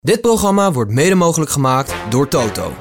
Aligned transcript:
Dit 0.00 0.20
programma 0.20 0.72
wordt 0.72 0.90
mede 0.90 1.14
mogelijk 1.14 1.50
gemaakt 1.50 1.94
door 2.10 2.28
Toto. 2.28 2.72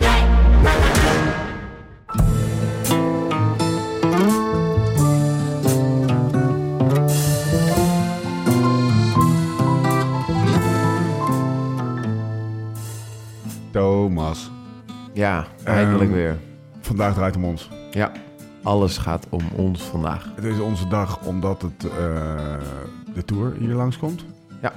Thomas, 13.71 14.51
Ja, 15.13 15.45
eindelijk 15.63 16.03
Ehm, 16.09 16.11
weer. 16.11 16.37
vandaag 16.81 17.13
draait 17.13 17.35
het 17.35 17.43
om 17.43 17.49
ons. 17.49 17.69
Ja, 17.91 18.11
alles 18.63 18.97
gaat 18.97 19.27
om 19.29 19.41
ons 19.55 19.81
vandaag. 19.83 20.31
Het 20.35 20.43
is 20.43 20.59
onze 20.59 20.87
dag 20.87 21.19
omdat 21.25 21.61
het, 21.61 21.83
eh, 21.83 21.95
de 23.13 23.25
Tour 23.25 23.53
hier 23.59 23.73
langskomt. 23.75 24.25
Ja. 24.61 24.73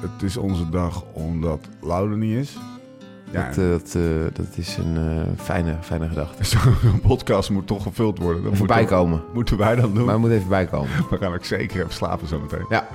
Het 0.00 0.22
is 0.22 0.36
onze 0.36 0.68
dag 0.68 1.04
omdat 1.12 1.68
Lau 1.80 2.10
er 2.10 2.16
niet 2.16 2.36
is. 2.36 2.56
Ja, 3.30 3.46
dat, 3.46 3.56
eh, 3.58 3.68
dat, 3.70 3.94
eh, 3.94 4.02
dat 4.32 4.46
is 4.56 4.76
een 4.76 4.96
eh, 4.96 5.42
fijne, 5.44 5.76
fijne 5.80 6.08
gedachte. 6.08 6.44
zo'n 6.58 7.00
podcast 7.02 7.50
moet 7.50 7.66
toch 7.66 7.82
gevuld 7.82 8.18
worden. 8.18 8.42
Dat 8.42 8.52
Even 8.52 8.58
moeten- 8.66 8.76
bijkomen. 8.76 9.22
Moeten 9.34 9.56
wij 9.56 9.76
dan 9.76 9.94
doen. 9.94 10.04
Maar 10.04 10.14
we 10.14 10.20
moeten 10.20 10.38
even 10.38 10.50
bijkomen. 10.50 10.90
We 11.10 11.16
gaan 11.16 11.34
ook 11.34 11.44
zeker 11.44 11.80
even 11.80 11.92
slapen 11.92 12.28
zometeen. 12.28 12.66
Ja. 12.68 12.88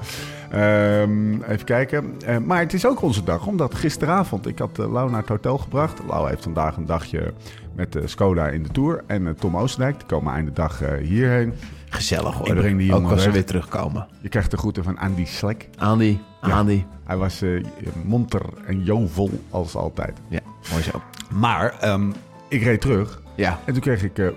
Ehm, 0.49 1.41
even 1.41 1.65
kijken. 1.65 2.17
Maar 2.45 2.59
het 2.59 2.73
is 2.73 2.85
ook 2.85 3.01
onze 3.01 3.23
dag, 3.23 3.47
omdat 3.47 3.75
gisteravond... 3.75 4.47
Ik 4.47 4.59
had 4.59 4.77
Lau 4.77 5.09
naar 5.09 5.19
het 5.19 5.29
hotel 5.29 5.57
gebracht. 5.57 6.01
Lau 6.07 6.29
heeft 6.29 6.43
vandaag 6.43 6.77
een 6.77 6.85
dagje 6.85 7.33
met 7.75 7.97
Skoda 8.05 8.47
in 8.47 8.63
de 8.63 8.69
Tour. 8.69 9.03
En 9.07 9.35
Tom 9.35 9.57
Oosterdijk, 9.57 9.97
die 9.97 10.07
komen 10.07 10.33
einde 10.33 10.51
dag 10.51 10.81
hierheen. 11.01 11.53
Gezellig 11.89 12.35
hoor. 12.35 12.47
Ik 12.47 12.55
breng 12.55 12.77
die 12.77 12.91
Ook 12.91 12.97
jongen 12.97 13.11
als 13.11 13.23
ze 13.23 13.31
weer 13.31 13.45
terugkomen. 13.45 14.07
Je 14.21 14.29
krijgt 14.29 14.51
de 14.51 14.57
groeten 14.57 14.83
van 14.83 14.97
Andy 14.97 15.25
Slek. 15.25 15.69
Andy. 15.77 16.17
Andy. 16.51 16.83
Hij 17.03 17.17
was 17.17 17.41
uh, 17.43 17.63
monter 18.03 18.41
en 18.65 18.83
jovel 18.83 19.29
als 19.49 19.75
altijd. 19.75 20.17
Ja, 20.27 20.39
mooi 20.71 20.83
zo. 20.83 21.01
Maar 21.29 21.79
ehm, 21.79 22.11
ik 22.47 22.63
reed 22.63 22.81
terug 22.81 23.21
Ja, 23.35 23.59
en 23.65 23.73
toen 23.73 23.81
kreeg 23.81 24.03
ik 24.03 24.17
uh, 24.17 24.29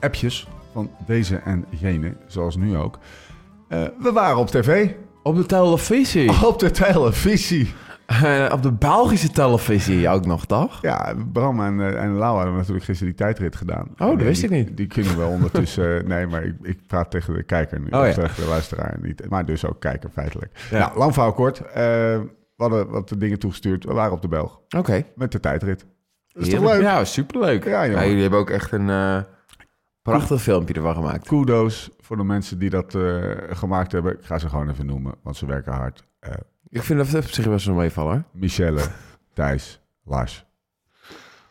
appjes 0.00 0.48
van 0.72 0.90
deze 1.06 1.36
en 1.36 1.64
gene, 1.80 2.16
zoals 2.26 2.56
nu 2.56 2.76
ook. 2.76 2.98
Uh, 3.68 3.84
we 3.98 4.12
waren 4.12 4.36
op 4.36 4.46
tv. 4.48 4.90
op 5.22 5.36
de 5.36 5.46
televisie. 5.46 6.46
Op 6.46 6.58
de 6.58 6.70
televisie. 6.70 7.74
Uh, 8.12 8.48
op 8.52 8.62
de 8.62 8.72
Belgische 8.72 9.30
televisie 9.30 10.08
ook 10.08 10.26
nog, 10.26 10.46
toch? 10.46 10.78
Ja, 10.82 11.14
Bram 11.32 11.60
en, 11.60 11.78
uh, 11.78 12.02
en 12.02 12.12
Lau 12.12 12.36
hadden 12.36 12.54
natuurlijk 12.54 12.84
gisteren 12.84 13.12
die 13.12 13.24
tijdrit 13.24 13.56
gedaan. 13.56 13.88
Oh, 13.98 14.08
dat 14.08 14.22
wist 14.22 14.42
ik 14.42 14.50
niet. 14.50 14.76
Die 14.76 14.86
kunnen 14.86 15.16
wel 15.16 15.30
ondertussen... 15.30 16.08
nee, 16.08 16.26
maar 16.26 16.44
ik, 16.44 16.54
ik, 16.62 16.86
praat 16.86 17.10
tegen 17.10 17.34
de 17.34 17.42
kijker 17.42 17.80
nu. 17.80 17.86
Oh, 17.86 18.06
ja. 18.06 18.12
Tegen 18.12 18.42
de 18.42 18.48
luisteraar 18.48 18.96
niet. 19.02 19.28
Maar 19.28 19.44
dus 19.44 19.66
ook 19.66 19.80
kijker 19.80 20.10
feitelijk. 20.10 20.66
Ja. 20.70 20.78
Nou, 20.78 20.98
lang 20.98 21.12
verhaal 21.12 21.32
kort. 21.32 21.58
We 21.58 22.30
hadden 22.56 22.88
wat 22.90 23.14
dingen 23.18 23.38
toegestuurd. 23.38 23.84
We 23.84 23.92
waren 23.92 24.12
op 24.12 24.22
de 24.22 24.28
Belg. 24.28 24.54
Oké. 24.54 24.76
Okay. 24.76 25.06
Met 25.14 25.32
de 25.32 25.40
tijdrit. 25.40 25.86
Dat 26.28 26.42
is 26.42 26.48
Heerlijk. 26.48 26.72
toch 26.72 26.80
leuk? 26.80 26.90
Ja, 26.90 27.04
superleuk. 27.04 27.64
Ja, 27.64 27.82
ja, 27.82 28.04
jullie 28.04 28.22
hebben 28.22 28.38
ook 28.38 28.50
echt 28.50 28.72
een 28.72 28.88
prachtig 30.12 30.42
filmpje 30.42 30.74
ervan 30.74 30.94
gemaakt. 30.94 31.26
Kudos 31.26 31.90
voor 32.00 32.16
de 32.16 32.24
mensen 32.24 32.58
die 32.58 32.70
dat 32.70 32.94
uh, 32.94 33.32
gemaakt 33.50 33.92
hebben. 33.92 34.12
Ik 34.12 34.24
ga 34.24 34.38
ze 34.38 34.48
gewoon 34.48 34.70
even 34.70 34.86
noemen, 34.86 35.14
want 35.22 35.36
ze 35.36 35.46
werken 35.46 35.72
hard. 35.72 36.04
Uh, 36.20 36.30
ik 36.68 36.82
vind 36.82 36.98
dat 36.98 37.24
op 37.24 37.30
zich 37.30 37.48
best 37.48 37.66
wel 37.66 37.74
meevaller. 37.74 38.24
Michelle, 38.32 38.80
Thijs, 39.34 39.80
Lars. 40.04 40.44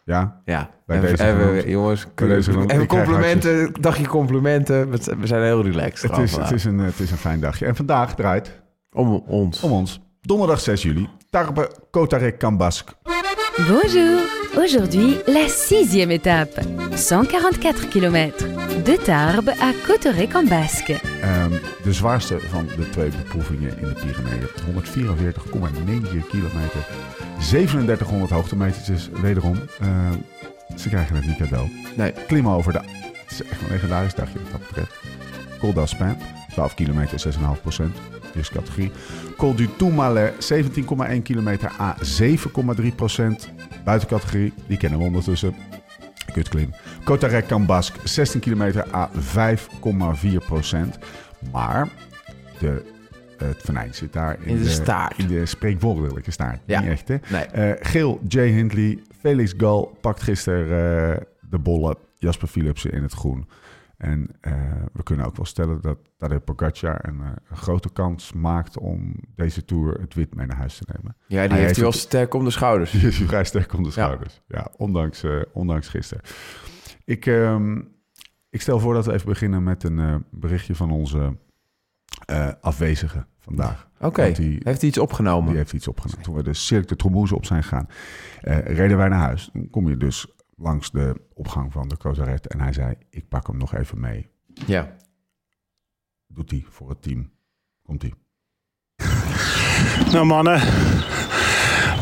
Ja? 0.03 0.41
Ja. 0.45 0.69
Bij 0.85 0.97
even, 0.97 1.09
deze 1.09 1.23
even, 1.23 1.69
jongens, 1.69 2.07
Bij 2.15 2.27
deze 2.27 2.51
even 2.51 2.87
complimenten, 2.87 3.73
dagje 3.81 4.07
complimenten. 4.07 4.89
We 4.89 5.15
we 5.19 5.27
zijn 5.27 5.43
heel 5.43 5.63
relaxed. 5.63 6.11
Het 6.11 6.19
is, 6.19 6.35
het, 6.35 6.51
is 6.51 6.65
een, 6.65 6.77
het 6.77 6.99
is 6.99 7.11
een 7.11 7.17
fijn 7.17 7.39
dagje. 7.39 7.65
En 7.65 7.75
vandaag 7.75 8.15
draait 8.15 8.61
om 8.91 9.23
ons. 9.27 9.61
om 9.61 9.71
ons. 9.71 9.99
Donderdag 10.21 10.59
6 10.59 10.81
juli. 10.81 11.09
Tarbe 11.29 11.71
Cotarec 11.91 12.37
Cambasque. 12.37 12.93
Bonjour. 13.57 14.44
Aujourd'hui, 14.57 15.17
la 15.27 15.47
sixième 15.47 16.11
étape. 16.11 16.59
144 16.95 17.89
km. 17.89 18.45
De 18.85 18.95
Tarbes 18.95 19.49
à 19.49 19.73
Cotteret-en-Basque. 19.85 20.89
Um, 20.91 21.59
de 21.83 21.93
zwaarste 21.93 22.39
van 22.39 22.67
de 22.77 22.89
twee 22.89 23.09
beproevingen 23.09 23.77
in 23.77 23.87
de 23.87 23.93
Pyreneeën. 23.93 24.47
144,9 26.21 26.27
kilometer. 26.29 26.87
3700 27.39 28.31
hoogtemeters 28.31 28.89
is 28.89 29.09
wederom. 29.21 29.59
Uh, 29.81 29.87
ze 30.77 30.89
krijgen 30.89 31.15
het 31.15 31.25
niet 31.25 31.37
cadeau. 31.37 31.69
Nee. 31.95 32.13
Klimmen 32.27 32.51
over 32.51 32.73
de... 32.73 32.79
Het 32.79 33.31
is 33.31 33.43
echt 33.43 33.61
een 33.61 33.69
legendarisch 33.69 34.15
dagje 34.15 34.39
wat 34.39 34.51
dat 34.51 34.67
betreft. 34.67 34.93
Col 35.59 35.73
d'Aspin, 35.73 36.17
12 36.49 36.73
kilometer, 36.73 37.33
6,5 37.33 37.61
procent. 37.61 37.97
Eerste 38.35 38.53
categorie. 38.53 38.91
Col 39.37 39.55
du 39.55 39.69
Tourmalet, 39.77 40.53
17,1 40.53 41.21
kilometer, 41.23 41.71
A 41.79 41.95
7,3 42.19 42.95
procent. 42.95 43.49
Buitencategorie, 43.85 44.53
die 44.67 44.77
kennen 44.77 44.99
we 44.99 45.05
ondertussen. 45.05 45.55
Kutklim. 46.33 46.73
Cotarec 47.03 47.47
Cambasque, 47.47 47.99
16 48.03 48.39
kilometer, 48.39 48.95
A 48.95 49.09
5,4 49.09 50.45
procent. 50.45 50.97
Maar 51.51 51.87
de, 52.59 52.83
het 53.37 53.57
venijn 53.63 53.93
zit 53.93 54.13
daar 54.13 54.37
in, 54.39 54.45
in 54.45 54.57
de, 54.57 54.63
de, 54.63 54.69
staart. 54.69 55.17
In 55.17 55.27
de 55.27 55.45
spreekwoordelijke 55.45 56.31
staart. 56.31 56.59
Ja. 56.65 56.79
Niet 56.79 56.89
echt, 56.89 57.07
hè? 57.07 57.17
Nee. 57.27 57.73
Uh, 57.73 57.75
Geel, 57.79 58.19
Jay 58.27 58.47
Hindley, 58.47 58.99
Felix 59.19 59.53
Gal 59.57 59.97
pakt 60.01 60.23
gisteren 60.23 61.09
uh, 61.09 61.17
de 61.49 61.59
bollen. 61.59 61.97
Jasper 62.17 62.47
Philipsen 62.47 62.91
in 62.91 63.03
het 63.03 63.13
groen. 63.13 63.47
En 63.97 64.29
uh, 64.41 64.53
we 64.93 65.03
kunnen 65.03 65.25
ook 65.25 65.35
wel 65.35 65.45
stellen 65.45 65.81
dat 65.81 65.97
Tadej 66.17 66.39
Pogacar 66.39 67.07
een, 67.07 67.19
uh, 67.19 67.27
een, 67.49 67.57
grote 67.57 67.91
kans 67.91 68.33
maakt 68.33 68.77
om 68.77 69.15
deze 69.35 69.65
Tour 69.65 69.99
het 69.99 70.13
wit 70.13 70.35
mee 70.35 70.45
naar 70.45 70.57
huis 70.57 70.77
te 70.77 70.85
nemen. 70.93 71.15
Ja, 71.27 71.41
die 71.41 71.51
hij 71.51 71.59
heeft 71.59 71.75
hij 71.75 71.83
wel 71.83 71.91
sterk 71.91 72.33
om 72.33 72.43
de 72.43 72.49
schouders. 72.49 72.91
Die 72.91 73.07
is 73.07 73.17
vrij 73.17 73.43
sterk 73.43 73.73
om 73.73 73.83
de 73.83 73.91
schouders, 73.91 74.41
ja, 74.47 74.57
ja 74.57 74.71
ondanks, 74.77 75.23
uh, 75.23 75.41
ondanks 75.53 75.87
gisteren. 75.87 76.23
Ik, 77.05 77.25
um, 77.25 77.95
ik 78.49 78.61
stel 78.61 78.79
voor 78.79 78.93
dat 78.93 79.05
we 79.05 79.13
even 79.13 79.29
beginnen 79.29 79.63
met 79.63 79.83
een 79.83 79.97
uh, 79.97 80.15
berichtje 80.31 80.75
van 80.75 80.91
onze 80.91 81.37
afwezige 82.61 83.25
vandaag. 83.39 83.89
Oké, 83.95 84.05
okay. 84.05 84.27
heeft 84.63 84.79
hij 84.79 84.89
iets 84.89 84.97
opgenomen? 84.97 85.49
Die 85.49 85.57
heeft 85.57 85.73
iets 85.73 85.87
opgenomen. 85.87 86.23
Toen 86.23 86.35
we 86.35 86.43
de 86.43 86.53
Cirque 86.53 86.87
de 86.87 86.95
Tromouse 86.95 87.35
op 87.35 87.45
zijn 87.45 87.63
gegaan, 87.63 87.87
reden 88.65 88.97
wij 88.97 89.07
naar 89.07 89.19
huis. 89.19 89.49
Dan 89.53 89.69
kom 89.69 89.89
je 89.89 89.97
dus 89.97 90.34
langs 90.55 90.91
de 90.91 91.21
opgang 91.33 91.71
van 91.71 91.87
de 91.87 91.97
Cozaret. 91.97 92.47
En 92.47 92.61
hij 92.61 92.73
zei, 92.73 92.95
ik 93.09 93.27
pak 93.27 93.47
hem 93.47 93.57
nog 93.57 93.75
even 93.75 93.99
mee. 93.99 94.27
Ja. 94.65 94.95
Doet 96.27 96.51
hij 96.51 96.65
voor 96.69 96.89
het 96.89 97.01
team. 97.01 97.31
Komt 97.83 98.01
hij. 98.01 98.13
Nou 100.11 100.25
mannen, 100.25 100.61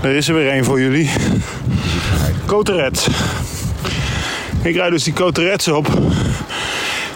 er 0.04 0.16
is 0.16 0.28
er 0.28 0.36
weer 0.36 0.50
één 0.50 0.66
voor 0.66 0.80
jullie. 0.80 1.10
Coteret. 2.46 3.08
Ik 4.64 4.76
rijd 4.76 4.92
dus 4.92 5.04
die 5.04 5.14
Coterets 5.14 5.68
op. 5.68 5.88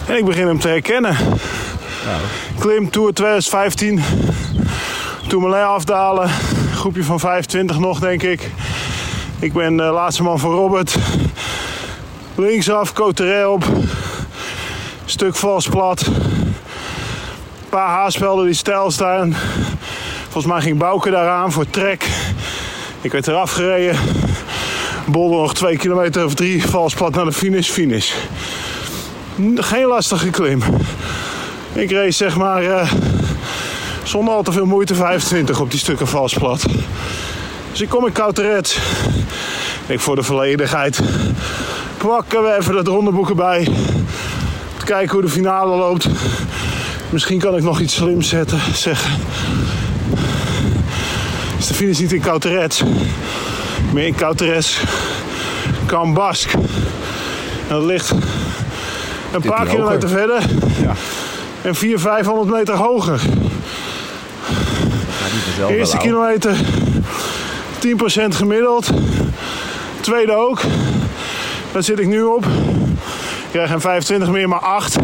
En 0.07 0.17
ik 0.17 0.25
begin 0.25 0.47
hem 0.47 0.59
te 0.59 0.67
herkennen. 0.67 1.13
Ja. 2.03 2.19
Klim 2.59 2.89
Tour 2.89 3.13
2015. 3.13 4.01
Tourmalet 5.27 5.63
afdalen. 5.63 6.29
Groepje 6.73 7.03
van 7.03 7.19
25 7.19 7.79
nog 7.79 7.99
denk 7.99 8.23
ik. 8.23 8.51
Ik 9.39 9.53
ben 9.53 9.77
de 9.77 9.83
laatste 9.83 10.23
man 10.23 10.39
van 10.39 10.51
Robert. 10.51 10.95
Linksaf, 12.35 12.93
Coteret 12.93 13.47
op. 13.47 13.65
Stuk 15.05 15.35
vals 15.35 15.67
plat. 15.67 16.05
Een 16.05 16.55
paar 17.69 17.89
haarspelden 17.89 18.45
die 18.45 18.53
stijl 18.53 18.91
staan. 18.91 19.35
Volgens 20.23 20.45
mij 20.45 20.61
ging 20.61 20.77
Bouke 20.77 21.09
daaraan 21.09 21.51
voor 21.51 21.69
trek. 21.69 22.07
Ik 23.01 23.11
werd 23.11 23.27
eraf 23.27 23.51
gereden. 23.51 23.99
Bolde 25.05 25.35
nog 25.35 25.53
twee 25.53 25.77
kilometer 25.77 26.25
of 26.25 26.33
drie. 26.33 26.67
Vals 26.67 26.93
plat 26.93 27.15
naar 27.15 27.25
de 27.25 27.31
finish. 27.31 27.69
Finish. 27.69 28.13
Geen 29.55 29.85
lastige 29.85 30.29
klim. 30.29 30.61
Ik 31.73 31.91
reed 31.91 32.15
zeg 32.15 32.37
maar 32.37 32.63
uh, 32.63 32.91
zonder 34.03 34.33
al 34.33 34.43
te 34.43 34.51
veel 34.51 34.65
moeite 34.65 34.95
25 34.95 35.59
op 35.59 35.71
die 35.71 35.79
stukken 35.79 36.07
vals 36.07 36.33
plat. 36.33 36.65
Dus 37.71 37.81
ik 37.81 37.89
kom 37.89 38.05
in 38.05 38.11
Couteret. 38.11 38.77
Ik 39.87 39.99
voor 39.99 40.15
de 40.15 40.23
volledigheid 40.23 40.99
pakken 41.97 42.43
we 42.43 42.57
even 42.59 42.73
dat 42.73 42.87
rondeboek 42.87 43.29
erbij. 43.29 43.67
Kijken 44.83 45.11
hoe 45.11 45.21
de 45.21 45.29
finale 45.29 45.75
loopt. 45.75 46.07
Misschien 47.09 47.39
kan 47.39 47.55
ik 47.55 47.63
nog 47.63 47.79
iets 47.79 47.95
slims 47.95 48.29
zetten, 48.29 48.59
zeggen. 48.73 49.11
Is 51.59 51.67
de 51.67 51.73
finish 51.73 51.99
niet 51.99 52.13
in 52.13 52.21
Couteret, 52.21 52.83
maar 53.93 54.03
in 54.03 54.15
Couteres 54.15 54.77
Cambasque. 55.85 56.59
Dat 57.67 57.83
ligt 57.83 58.11
een 59.31 59.41
paar 59.41 59.67
kilometer 59.67 60.09
verder. 60.09 60.41
Ja. 60.81 60.93
En 61.61 61.75
400, 61.75 62.13
500 62.13 62.49
meter 62.49 62.75
hoger. 62.75 63.21
Ja, 65.59 65.67
Eerste 65.67 65.97
kilometer 65.97 66.55
10% 67.95 68.35
gemiddeld. 68.35 68.89
Tweede 70.01 70.35
ook. 70.35 70.61
Daar 71.71 71.83
zit 71.83 71.99
ik 71.99 72.07
nu 72.07 72.23
op. 72.23 72.45
Ik 72.45 73.51
krijg 73.51 73.69
geen 73.69 73.81
25 73.81 74.29
meer, 74.29 74.49
maar 74.49 74.59
8. 74.59 74.97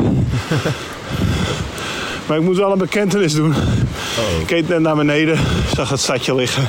maar 2.25 2.37
ik 2.37 2.43
moet 2.43 2.57
wel 2.57 2.71
een 2.71 2.77
bekentenis 2.77 3.33
doen. 3.33 3.51
Oh. 3.51 4.39
Ik 4.39 4.45
keek 4.45 4.67
net 4.67 4.79
naar 4.79 4.95
beneden, 4.95 5.39
zag 5.75 5.89
het 5.89 5.99
stadje 5.99 6.35
liggen. 6.35 6.67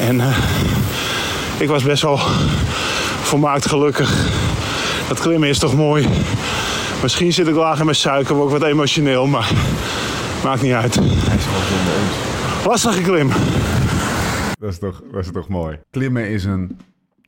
En 0.00 0.20
eh, 0.20 0.36
ik 1.58 1.68
was 1.68 1.82
best 1.82 2.02
wel 2.02 2.20
volmaakt 3.22 3.68
gelukkig. 3.68 4.14
Dat 5.08 5.20
klimmen 5.20 5.48
is 5.48 5.58
toch 5.58 5.74
mooi. 5.74 6.08
Misschien 7.02 7.32
zit 7.32 7.46
ik 7.46 7.54
lager 7.54 7.84
met 7.84 7.96
suiker, 7.96 8.34
word 8.34 8.52
ik 8.52 8.58
wat 8.58 8.68
emotioneel, 8.68 9.26
maar 9.26 9.50
maakt 10.42 10.62
niet 10.62 10.72
uit. 10.72 10.94
Hij 10.94 11.04
is 11.36 11.44
gewoon 11.44 11.62
zonder 11.68 11.94
ons. 12.02 12.66
Lastige 12.66 13.02
klim. 13.02 13.30
Dat 14.66 14.74
is, 14.74 14.80
toch, 14.80 15.02
dat 15.12 15.24
is 15.24 15.30
toch 15.32 15.48
mooi. 15.48 15.80
Klimmen 15.90 16.28
is 16.28 16.44
een 16.44 16.78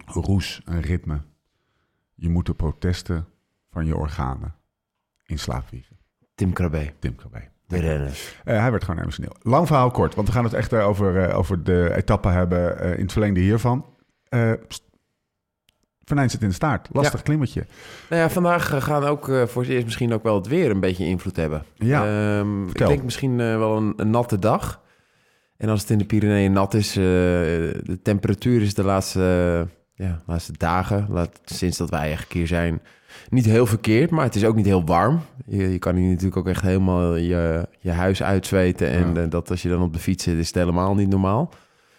roes, 0.07 0.61
een 0.65 0.81
ritme. 0.81 1.21
Je 2.15 2.29
moet 2.29 2.47
de 2.47 2.55
protesten 2.55 3.27
van 3.71 3.87
je 3.87 3.97
organen 3.97 4.55
in 5.27 5.39
slaap 5.39 5.71
wiegen. 5.71 5.97
Tim 6.35 6.53
Krabbe, 6.53 6.93
Tim 6.99 7.15
Krabbe. 7.15 7.43
de 7.67 7.79
renner. 7.81 8.19
Eh, 8.45 8.61
hij 8.61 8.71
werd 8.71 8.85
gewoon 8.85 9.01
emotioneel. 9.01 9.33
Lang 9.43 9.67
verhaal 9.67 9.91
kort, 9.91 10.15
want 10.15 10.27
we 10.29 10.35
gaan 10.35 10.45
het 10.45 10.53
echt 10.53 10.73
eh, 10.73 10.87
over, 10.89 11.23
eh, 11.29 11.39
over 11.39 11.65
de 11.65 11.95
etappe 11.95 12.29
hebben 12.29 12.81
in 12.97 13.03
het 13.03 13.13
verlengde 13.13 13.41
hiervan. 13.41 13.85
Venijn 16.05 16.31
zit 16.31 16.43
in 16.43 16.49
de 16.49 16.55
staart. 16.55 16.89
Lastig 16.93 17.19
Ja. 17.19 17.25
klimmetje. 17.25 17.67
Nou 18.11 18.23
ja, 18.23 18.31
vandaag 18.31 18.85
gaan 18.85 19.05
ook 19.05 19.25
voor 19.25 19.63
het 19.63 19.71
eerst 19.71 19.85
misschien 19.85 20.13
ook 20.13 20.23
wel 20.23 20.35
het 20.35 20.47
weer 20.47 20.71
een 20.71 20.81
beetje 20.81 21.05
invloed 21.05 21.37
hebben. 21.37 21.65
Ja, 21.75 22.05
Ehm, 22.39 22.67
ik 22.69 22.79
denk 22.79 23.03
misschien 23.03 23.37
wel 23.37 23.77
een, 23.77 23.93
een 23.97 24.11
natte 24.11 24.39
dag. 24.39 24.81
En 25.59 25.69
als 25.69 25.81
het 25.81 25.91
in 25.91 25.99
de 25.99 26.05
Pyreneeën 26.05 26.53
nat 26.53 26.75
is, 26.75 26.89
eh, 26.89 27.03
de 27.03 27.99
temperatuur 28.03 28.63
is 28.63 28.75
de 28.75 28.85
laatste, 28.85 29.21
eh, 29.97 30.07
ja, 30.07 30.23
laatste 30.27 30.53
dagen, 30.57 31.07
laat, 31.11 31.41
sinds 31.45 31.77
dat 31.79 31.91
wij 31.91 32.01
eigenlijk 32.01 32.33
hier 32.33 32.47
zijn, 32.47 32.81
niet 33.31 33.45
heel 33.45 33.67
verkeerd. 33.67 34.11
Maar 34.11 34.25
het 34.25 34.35
is 34.35 34.45
ook 34.45 34.55
niet 34.57 34.67
heel 34.67 34.85
warm. 34.85 35.21
Je, 35.47 35.69
je 35.73 35.79
kan 35.79 35.95
hier 35.97 36.09
natuurlijk 36.09 36.37
ook 36.37 36.49
echt 36.49 36.63
helemaal 36.63 37.17
je, 37.17 37.69
je 37.79 37.91
huis 37.91 38.23
uitzweten. 38.23 38.89
En 38.91 39.15
Ja. 39.15 39.23
eh, 39.23 39.31
dat 39.31 39.51
als 39.51 39.63
je 39.63 39.69
dan 39.69 39.83
op 39.83 39.93
de 39.93 39.99
fiets 39.99 40.25
zit, 40.25 40.39
is 40.39 40.47
het 40.47 40.55
helemaal 40.57 40.95
niet 40.95 41.09
normaal. 41.09 41.49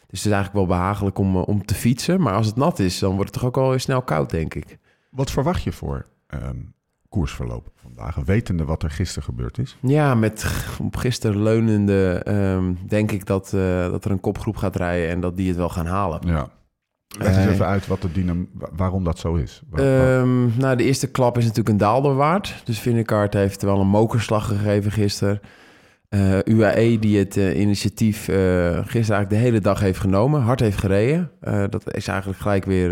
Dus 0.07 0.19
het 0.23 0.27
is 0.27 0.35
eigenlijk 0.37 0.53
wel 0.67 0.77
behagelijk 0.77 1.17
om, 1.17 1.35
om 1.35 1.65
te 1.65 1.73
fietsen. 1.75 2.21
Maar 2.21 2.33
als 2.33 2.45
het 2.47 2.55
nat 2.55 2.79
is, 2.79 2.99
dan 2.99 3.15
wordt 3.15 3.29
het 3.29 3.39
toch 3.39 3.47
ook 3.49 3.57
al 3.57 3.69
weer 3.69 3.79
snel 3.79 4.01
koud, 4.01 4.29
denk 4.29 4.53
ik. 4.53 4.77
wat 5.09 5.31
verwacht 5.31 5.63
je 5.63 5.71
voor 5.71 6.05
ehm, 6.27 6.55
koersverloop 7.09 7.69
vandaag? 7.75 8.15
Wetende 8.15 8.65
wat 8.65 8.83
er 8.83 8.89
gisteren 8.91 9.23
gebeurd 9.23 9.57
is. 9.57 9.77
Ja, 9.81 10.15
met 10.15 10.45
op 10.81 10.95
gisteren 10.95 11.43
leunende 11.43 12.21
ehm, 12.23 12.73
denk 12.87 13.11
ik 13.11 13.25
dat, 13.25 13.53
eh, 13.53 13.89
dat 13.91 14.05
er 14.05 14.11
een 14.11 14.19
kopgroep 14.19 14.57
gaat 14.57 14.75
rijden 14.75 15.09
en 15.09 15.19
dat 15.19 15.37
die 15.37 15.47
het 15.47 15.57
wel 15.57 15.69
gaan 15.69 15.85
halen. 15.85 16.19
Ja. 16.25 16.49
Leg 17.17 17.27
eens 17.27 17.37
Eh, 17.37 17.51
even 17.53 17.65
uit 17.65 17.87
wat 17.87 18.01
de 18.01 18.11
dynam 18.11 18.47
wa- 18.53 18.69
waarom 18.75 19.03
dat 19.03 19.19
zo 19.19 19.35
is. 19.35 19.61
Ehm, 19.73 20.57
nou, 20.59 20.75
de 20.75 20.83
eerste 20.83 21.07
klap 21.11 21.37
is 21.37 21.43
natuurlijk 21.43 21.69
een 21.69 21.77
daalder 21.77 22.15
waard. 22.15 22.61
Dus 22.65 22.79
Vindekaart 22.79 23.33
heeft 23.33 23.61
wel 23.61 23.79
een 23.79 23.87
mokerslag 23.87 24.47
gegeven 24.47 24.91
gisteren. 24.91 25.39
Eh, 26.09 26.37
UAE 26.45 26.99
die 26.99 27.17
het 27.17 27.35
initiatief 27.35 28.27
eh, 28.27 28.35
gisteren 28.35 28.93
eigenlijk 28.93 29.29
de 29.29 29.35
hele 29.35 29.59
dag 29.59 29.79
heeft 29.79 29.99
genomen. 29.99 30.41
Hard 30.41 30.59
heeft 30.59 30.77
gereden. 30.77 31.31
Dat 31.69 31.93
is 31.95 32.07
eigenlijk 32.07 32.39
gelijk 32.39 32.65
weer 32.65 32.91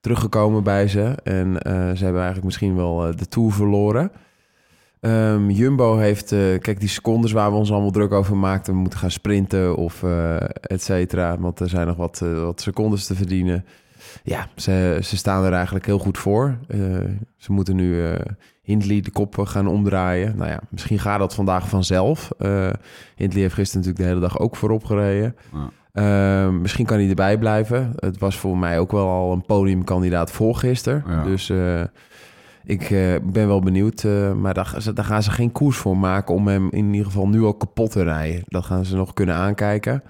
teruggekomen 0.00 0.62
bij 0.62 0.88
ze. 0.88 1.14
En 1.22 1.62
eh, 1.62 1.72
ze 1.72 2.04
hebben 2.04 2.22
eigenlijk 2.22 2.44
misschien 2.44 2.76
wel 2.76 3.06
eh, 3.06 3.16
de 3.16 3.26
Tour 3.26 3.52
verloren. 3.52 4.12
Ehm, 5.00 5.50
Jumbo 5.50 5.96
heeft, 5.96 6.32
eh, 6.32 6.38
kijk, 6.58 6.80
die 6.80 6.88
secondes 6.88 7.32
waar 7.32 7.50
we 7.50 7.56
ons 7.56 7.70
allemaal 7.72 7.90
druk 7.90 8.12
over 8.12 8.36
maakten. 8.36 8.72
We 8.72 8.78
moeten 8.78 8.98
gaan 8.98 9.10
sprinten 9.10 9.76
of 9.76 10.02
et 10.60 10.82
cetera. 10.82 11.38
Want 11.38 11.60
er 11.60 11.68
zijn 11.68 11.86
nog 11.86 11.96
wat, 11.96 12.18
wat 12.18 12.60
secondes 12.60 13.06
te 13.06 13.14
verdienen. 13.14 13.64
Ja, 14.22 14.48
ze, 14.56 14.98
ze 15.02 15.16
staan 15.16 15.44
er 15.44 15.52
eigenlijk 15.52 15.86
heel 15.86 15.98
goed 15.98 16.18
voor. 16.18 16.58
Ze 17.36 17.52
moeten 17.52 17.76
nu 17.76 18.16
Hindley 18.62 19.00
de 19.00 19.10
kop 19.10 19.38
gaan 19.38 19.66
omdraaien. 19.66 20.36
Nou 20.36 20.50
ja, 20.50 20.60
misschien 20.70 20.98
gaat 20.98 21.18
dat 21.18 21.34
vandaag 21.34 21.68
vanzelf. 21.68 22.30
Hindley 23.16 23.42
heeft 23.42 23.54
gisteren 23.54 23.86
natuurlijk 23.86 23.98
de 23.98 24.04
hele 24.04 24.20
dag 24.20 24.38
ook 24.38 24.56
voorop 24.56 24.84
gereden. 24.84 25.36
Ja. 25.52 25.70
Eh, 25.98 26.48
misschien 26.48 26.86
kan 26.86 26.98
hij 26.98 27.08
erbij 27.08 27.38
blijven. 27.38 27.92
Het 27.96 28.18
was 28.18 28.36
voor 28.36 28.58
mij 28.58 28.78
ook 28.78 28.92
wel 28.92 29.08
al 29.08 29.32
een 29.32 29.44
podiumkandidaat 29.46 30.30
voor 30.30 30.54
gisteren. 30.56 31.04
Ja. 31.08 31.22
Dus 31.22 31.50
eh, 31.50 31.80
ik 32.64 32.90
eh, 32.90 33.14
ben 33.22 33.46
wel 33.46 33.60
benieuwd. 33.60 34.04
eh, 34.04 34.32
maar 34.32 34.54
daar, 34.54 34.76
daar 34.94 35.04
gaan 35.04 35.22
ze 35.22 35.30
geen 35.30 35.52
koers 35.52 35.76
voor 35.76 35.96
maken 35.96 36.34
om 36.34 36.48
hem 36.48 36.68
in 36.70 36.90
ieder 36.90 37.06
geval 37.06 37.28
nu 37.28 37.42
al 37.42 37.54
kapot 37.54 37.90
te 37.90 38.02
rijden. 38.02 38.42
Dat 38.46 38.64
gaan 38.64 38.84
ze 38.84 38.96
nog 38.96 39.12
kunnen 39.14 39.34
aankijken. 39.34 40.02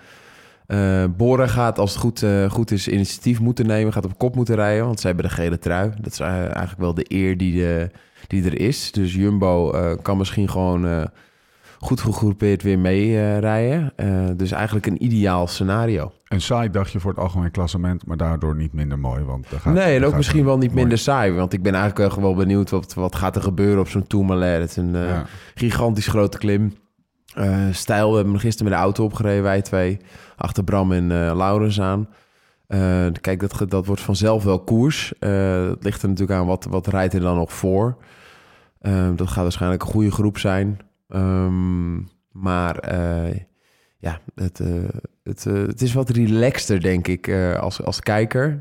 Bora 1.16 1.46
gaat, 1.46 1.78
als 1.78 1.90
het 1.90 2.00
goed, 2.00 2.24
goed 2.48 2.70
is, 2.70 2.88
initiatief 2.88 3.40
moeten 3.40 3.66
nemen. 3.66 3.92
Gaat 3.92 4.04
op 4.04 4.18
kop 4.18 4.34
moeten 4.34 4.54
rijden, 4.54 4.84
want 4.84 5.00
ze 5.00 5.06
hebben 5.06 5.24
de 5.24 5.30
gele 5.30 5.58
trui. 5.58 5.90
Dat 6.00 6.12
is 6.12 6.20
eigenlijk 6.20 6.78
wel 6.78 6.94
de 6.94 7.04
eer 7.08 7.36
die, 7.36 7.54
de, 7.54 7.90
die 8.26 8.44
er 8.44 8.60
is. 8.60 8.92
Dus 8.92 9.14
Jumbo 9.14 9.70
kan 10.02 10.16
misschien 10.16 10.48
gewoon 10.48 11.08
goed 11.78 12.00
gegroepeerd 12.00 12.62
weer 12.62 12.78
mee 12.78 13.38
rijden. 13.38 13.92
Eh, 13.96 14.24
dus 14.36 14.50
eigenlijk 14.50 14.86
een 14.86 15.04
ideaal 15.04 15.46
scenario. 15.46 16.12
Een 16.28 16.40
saai 16.40 16.70
dagje 16.70 17.00
voor 17.00 17.10
het 17.10 17.20
algemeen 17.20 17.50
klassement, 17.50 18.06
maar 18.06 18.16
daardoor 18.16 18.56
niet 18.56 18.72
minder 18.72 18.98
mooi. 18.98 19.24
Want 19.24 19.50
daar 19.50 19.60
gaat, 19.60 19.74
nee, 19.74 19.96
en 19.96 20.04
ook 20.04 20.16
misschien 20.16 20.44
wel 20.44 20.58
niet 20.58 20.68
mooi- 20.68 20.80
minder 20.80 20.98
saai. 20.98 21.32
Want 21.32 21.52
ik 21.52 21.62
ben 21.62 21.74
eigenlijk 21.74 22.14
wel, 22.20 22.34
benieuwd 22.34 22.70
wat, 22.70 22.94
wat 22.94 23.14
gaat 23.16 23.36
er 23.36 23.42
gebeuren 23.42 23.80
op 23.80 23.88
zo'n 23.88 24.06
Tourmalet. 24.06 24.60
Het 24.60 24.70
is 24.70 24.76
een 24.76 24.94
eh, 24.94 25.08
Ja. 25.08 25.24
gigantisch 25.54 26.06
grote 26.06 26.38
klim. 26.38 26.74
Eh, 27.34 27.66
stijl, 27.70 28.08
we 28.08 28.14
hebben 28.14 28.32
hem 28.32 28.42
gisteren 28.42 28.68
met 28.70 28.78
de 28.78 28.84
auto 28.84 29.04
opgereden, 29.04 29.42
wij 29.42 29.62
twee. 29.62 29.98
Achter 30.36 30.64
Bram 30.64 30.92
en 30.92 31.12
eh 31.12 31.36
Laurens 31.36 31.80
aan. 31.80 32.08
Kijk, 33.20 33.40
dat, 33.40 33.64
dat 33.70 33.86
wordt 33.86 34.00
vanzelf 34.02 34.44
wel 34.44 34.60
koers. 34.60 35.12
Het 35.18 35.84
ligt 35.84 36.02
er 36.02 36.08
natuurlijk 36.08 36.38
aan 36.40 36.46
wat, 36.46 36.64
wat 36.70 36.86
rijdt 36.86 37.14
er 37.14 37.20
dan 37.20 37.36
nog 37.36 37.52
voor. 37.52 37.96
Dat 39.14 39.28
gaat 39.28 39.42
waarschijnlijk 39.42 39.82
een 39.82 39.88
goede 39.88 40.10
groep 40.10 40.38
zijn. 40.38 40.78
Ehm, 41.08 41.96
maar 42.32 42.78
eh, 42.78 43.40
ja, 43.98 44.20
het, 44.34 44.60
eh, 44.60 44.88
het, 45.22 45.46
eh, 45.46 45.54
het 45.54 45.82
is 45.82 45.92
wat 45.92 46.10
relaxter, 46.10 46.80
denk 46.80 47.08
ik, 47.08 47.28
als, 47.60 47.82
als 47.82 48.00
kijker. 48.00 48.60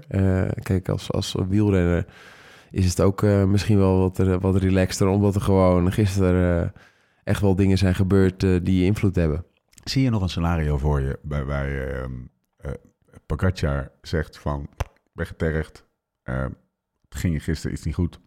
Kijk, 0.62 0.90
als, 0.90 1.12
als 1.12 1.36
wielrenner 1.50 2.06
is 2.72 2.86
het 2.86 3.02
ook 3.02 3.22
misschien 3.22 3.78
wel 3.78 4.00
wat, 4.00 4.18
wat 4.42 4.56
relaxter... 4.56 5.08
omdat 5.08 5.36
er 5.36 5.42
gewoon 5.42 5.92
gisteren 5.92 6.74
echt 7.24 7.42
wel 7.42 7.56
dingen 7.56 7.78
zijn 7.78 7.96
gebeurd 7.96 8.40
die 8.66 8.86
invloed 8.86 9.16
hebben. 9.16 9.46
Zie 9.84 10.04
je 10.04 10.10
nog 10.10 10.22
een 10.22 10.30
scenario 10.30 10.78
voor 10.78 11.02
je 11.02 11.20
waarbij 11.22 11.92
ehm 11.92 12.12
eh, 13.08 13.20
Pogacar 13.26 13.92
zegt 14.02 14.38
van, 14.38 14.70
ben 15.14 15.28
eh, 16.24 16.46
het 17.10 17.20
ging 17.20 17.44
gisteren 17.44 17.76
iets 17.76 17.86
niet 17.86 17.96
goed. 17.96 18.20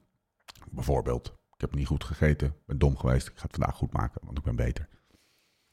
Bijvoorbeeld, 0.70 1.40
ik 1.61 1.69
heb 1.71 1.79
niet 1.79 1.87
goed 1.87 2.05
gegeten, 2.05 2.55
ben 2.67 2.79
dom 2.79 2.97
geweest, 2.97 3.27
ik 3.27 3.33
ga 3.37 3.43
het 3.43 3.57
vandaag 3.57 3.75
goed 3.75 3.93
maken, 3.93 4.21
want 4.25 4.39
ik 4.39 4.45
ben 4.45 4.57
beter. 4.57 4.89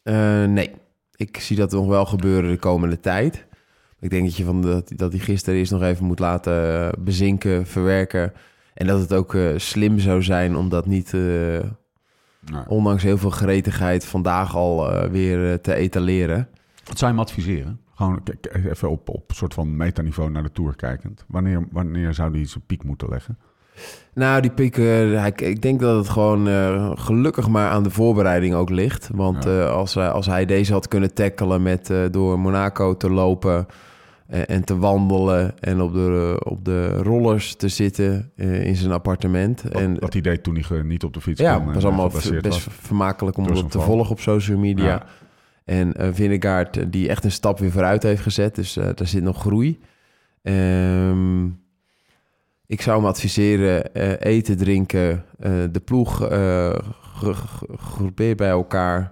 Eh, 0.03 0.43
nee, 0.43 0.71
ik 1.15 1.37
zie 1.37 1.57
dat 1.57 1.71
nog 1.71 1.87
wel 1.87 2.05
gebeuren 2.05 2.49
de 2.49 2.57
komende 2.57 2.99
tijd. 2.99 3.45
Ik 3.99 4.09
denk 4.09 4.23
dat 4.25 4.35
je 4.35 4.43
van 4.43 4.61
dat, 4.61 4.91
dat 4.95 5.11
hij 5.11 5.21
gisteren 5.21 5.59
eerst 5.59 5.71
nog 5.71 5.81
even 5.81 6.05
moet 6.05 6.19
laten 6.19 6.81
eh, 6.81 7.03
bezinken, 7.03 7.67
verwerken. 7.67 8.33
En 8.73 8.87
dat 8.87 8.99
het 8.99 9.13
ook 9.13 9.35
eh, 9.35 9.57
slim 9.57 9.99
zou 9.99 10.23
zijn 10.23 10.55
om 10.55 10.69
dat 10.69 10.85
niet, 10.85 11.13
ondanks 12.67 13.03
heel 13.03 13.17
veel 13.17 13.29
gretigheid, 13.29 14.05
vandaag 14.05 14.55
al 14.55 15.09
weer 15.09 15.61
te 15.61 15.73
etaleren. 15.73 16.49
wat 16.85 16.97
zou 16.97 17.11
je 17.11 17.17
hem 17.17 17.25
adviseren? 17.27 17.79
Gewoon 17.95 18.23
even 18.51 18.89
op, 18.89 19.09
op 19.09 19.31
soort 19.33 19.53
van 19.53 19.77
metaniveau 19.77 20.31
naar 20.31 20.43
de 20.43 20.51
Tour 20.51 20.75
kijkend. 20.75 21.25
Wanneer, 21.27 21.67
wanneer 21.71 22.13
zou 22.13 22.31
hij 22.31 22.45
zijn 22.45 22.65
piek 22.65 22.83
moeten 22.83 23.09
leggen? 23.09 23.37
Nou, 24.13 24.41
die 24.41 24.51
piek, 24.51 24.77
eh, 24.77 24.85
hij- 24.85 25.33
ik 25.35 25.61
denk 25.61 25.79
dat 25.79 25.97
het 25.97 26.09
gewoon 26.09 26.47
eh, 26.47 26.91
gelukkig 26.95 27.47
maar 27.49 27.69
aan 27.69 27.83
de 27.83 27.89
voorbereiding 27.89 28.53
ook 28.53 28.69
ligt. 28.69 29.09
Want 29.13 29.43
Ja. 29.43 29.49
eh, 29.59 29.71
als, 29.71 29.93
hij- 29.93 30.09
als 30.09 30.25
hij 30.25 30.45
deze 30.45 30.73
had 30.73 30.87
kunnen 30.87 31.13
tackelen 31.13 31.61
met 31.61 31.93
door 32.11 32.39
Monaco 32.39 32.97
te 32.97 33.09
lopen 33.09 33.65
en 34.27 34.63
te 34.63 34.77
wandelen 34.77 35.59
en 35.59 35.81
op 35.81 35.93
de, 35.93 36.41
op 36.43 36.65
de 36.65 36.97
rollers 36.97 37.55
te 37.55 37.67
zitten 37.67 38.31
in 38.35 38.75
zijn 38.75 38.91
appartement. 38.91 39.61
Wat, 39.61 39.81
en, 39.81 39.99
wat 39.99 40.13
hij 40.13 40.21
deed 40.21 40.43
toen 40.43 40.57
hij 40.67 40.81
niet 40.81 41.03
op 41.03 41.13
de 41.13 41.21
fiets 41.21 41.41
ja, 41.41 41.55
kwam. 41.55 41.67
en, 41.67 41.73
was 41.73 41.85
allemaal 41.85 42.09
best 42.09 42.41
was. 42.41 42.67
vermakelijk 42.81 43.37
om 43.37 43.47
dat 43.47 43.71
te 43.71 43.79
volgen 43.79 44.11
op 44.11 44.19
social 44.19 44.57
media. 44.57 44.85
Ja. 44.85 45.03
En 45.65 45.93
eh, 45.93 46.07
die 46.89 47.09
echt 47.09 47.23
een 47.23 47.31
stap 47.31 47.59
weer 47.59 47.71
vooruit 47.71 48.03
heeft 48.03 48.21
gezet. 48.21 48.55
Dus 48.55 48.73
daar 48.73 49.07
zit 49.07 49.23
nog 49.23 49.39
groei. 49.39 49.79
Ehm, 50.43 51.45
ik 52.67 52.81
zou 52.81 52.97
hem 52.97 53.05
adviseren 53.07 53.93
eh, 53.93 54.31
eten, 54.33 54.57
drinken, 54.57 55.23
eh, 55.39 55.51
de 55.71 55.79
ploeg 55.79 56.17
ge- 56.17 57.35
gegroepeerd 57.77 58.37
bij 58.37 58.49
elkaar. 58.49 59.11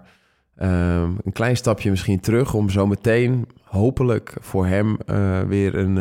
Ehm, 0.56 1.12
een 1.24 1.32
klein 1.34 1.58
stapje 1.58 1.90
misschien 1.90 2.20
terug 2.20 2.54
om 2.54 2.70
zo 2.70 2.88
meteen 2.88 3.48
hopelijk 3.64 4.34
voor 4.40 4.66
hem 4.68 4.98
weer, 5.48 5.76
een, 5.76 5.96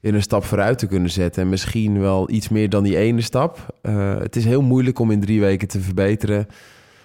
weer 0.00 0.14
een 0.14 0.22
stap 0.22 0.44
vooruit 0.44 0.78
te 0.78 0.86
kunnen 0.86 1.10
zetten. 1.10 1.42
En 1.42 1.48
misschien 1.48 2.00
wel 2.00 2.30
iets 2.30 2.48
meer 2.48 2.68
dan 2.68 2.82
die 2.84 2.96
ene 2.96 3.20
stap. 3.20 3.78
Het 4.18 4.36
is 4.36 4.44
heel 4.44 4.62
moeilijk 4.62 4.98
om 4.98 5.10
in 5.10 5.20
drie 5.20 5.40
weken 5.40 5.68
te 5.68 5.80
verbeteren. 5.80 6.46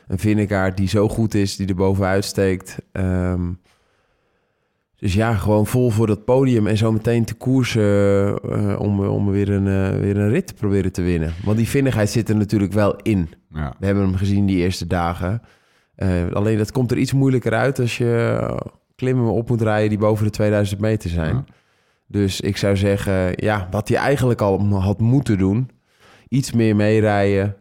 Een 0.07 0.19
Vinnegaard 0.19 0.77
die 0.77 0.88
zo 0.88 1.07
goed 1.10 1.33
is, 1.33 1.55
die 1.55 1.67
er 1.67 1.75
bovenuit 1.75 2.25
steekt. 2.25 2.77
Ehm, 2.91 3.41
dus 5.01 5.13
ja, 5.13 5.36
gewoon 5.36 5.67
vol 5.67 5.89
voor 5.89 6.08
dat 6.08 6.25
podium 6.25 6.67
en 6.67 6.77
zo 6.77 6.91
meteen 6.91 7.25
te 7.25 7.34
koersen 7.34 7.84
eh, 8.38 8.79
om, 8.79 9.00
om 9.00 9.31
weer, 9.31 9.50
een, 9.50 9.67
eh, 9.67 10.00
weer 10.00 10.17
een 10.17 10.29
rit 10.29 10.48
te 10.48 10.53
proberen 10.53 10.91
te 10.91 11.01
winnen. 11.01 11.34
Want 11.43 11.58
die 11.58 11.67
vinnigheid 11.67 12.10
zit 12.10 12.29
er 12.29 12.36
natuurlijk 12.36 12.74
wel 12.74 12.96
in. 12.96 13.29
Ja. 13.53 13.75
We 13.79 13.86
hebben 13.86 14.03
hem 14.03 14.15
gezien 14.15 14.46
die 14.46 14.58
eerste 14.58 14.88
dagen. 14.88 15.41
Eh, 15.96 16.31
alleen 16.31 16.58
dat 16.58 16.72
komt 16.72 16.91
er 16.91 16.98
iets 16.98 17.13
moeilijker 17.13 17.53
uit 17.53 17.79
als 17.79 17.98
je 17.98 18.39
klimmen 18.96 19.31
op 19.31 19.50
moet 19.50 19.62
rijden 19.62 19.89
die 19.89 19.98
boven 19.98 20.25
de 20.25 20.31
2000 20.31 20.81
meter 20.81 21.10
zijn. 21.10 21.36
Ja. 21.36 21.43
Dus 22.08 22.41
ik 22.41 22.58
zou 22.58 22.77
zeggen, 22.77 23.34
ja, 23.36 23.67
wat 23.72 23.88
hij 23.88 23.98
eigenlijk 23.98 24.41
al 24.41 24.65
had 24.79 25.00
moeten 25.00 25.38
doen. 25.38 25.70
Iets 26.27 26.51
meer 26.51 26.75
meerijden. 26.75 27.55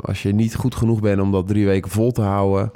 Als 0.00 0.22
je 0.22 0.34
niet 0.34 0.54
goed 0.54 0.74
genoeg 0.74 1.00
bent 1.00 1.20
om 1.20 1.32
dat 1.32 1.46
drie 1.46 1.66
weken 1.66 1.90
vol 1.90 2.12
te 2.12 2.22
houden... 2.22 2.70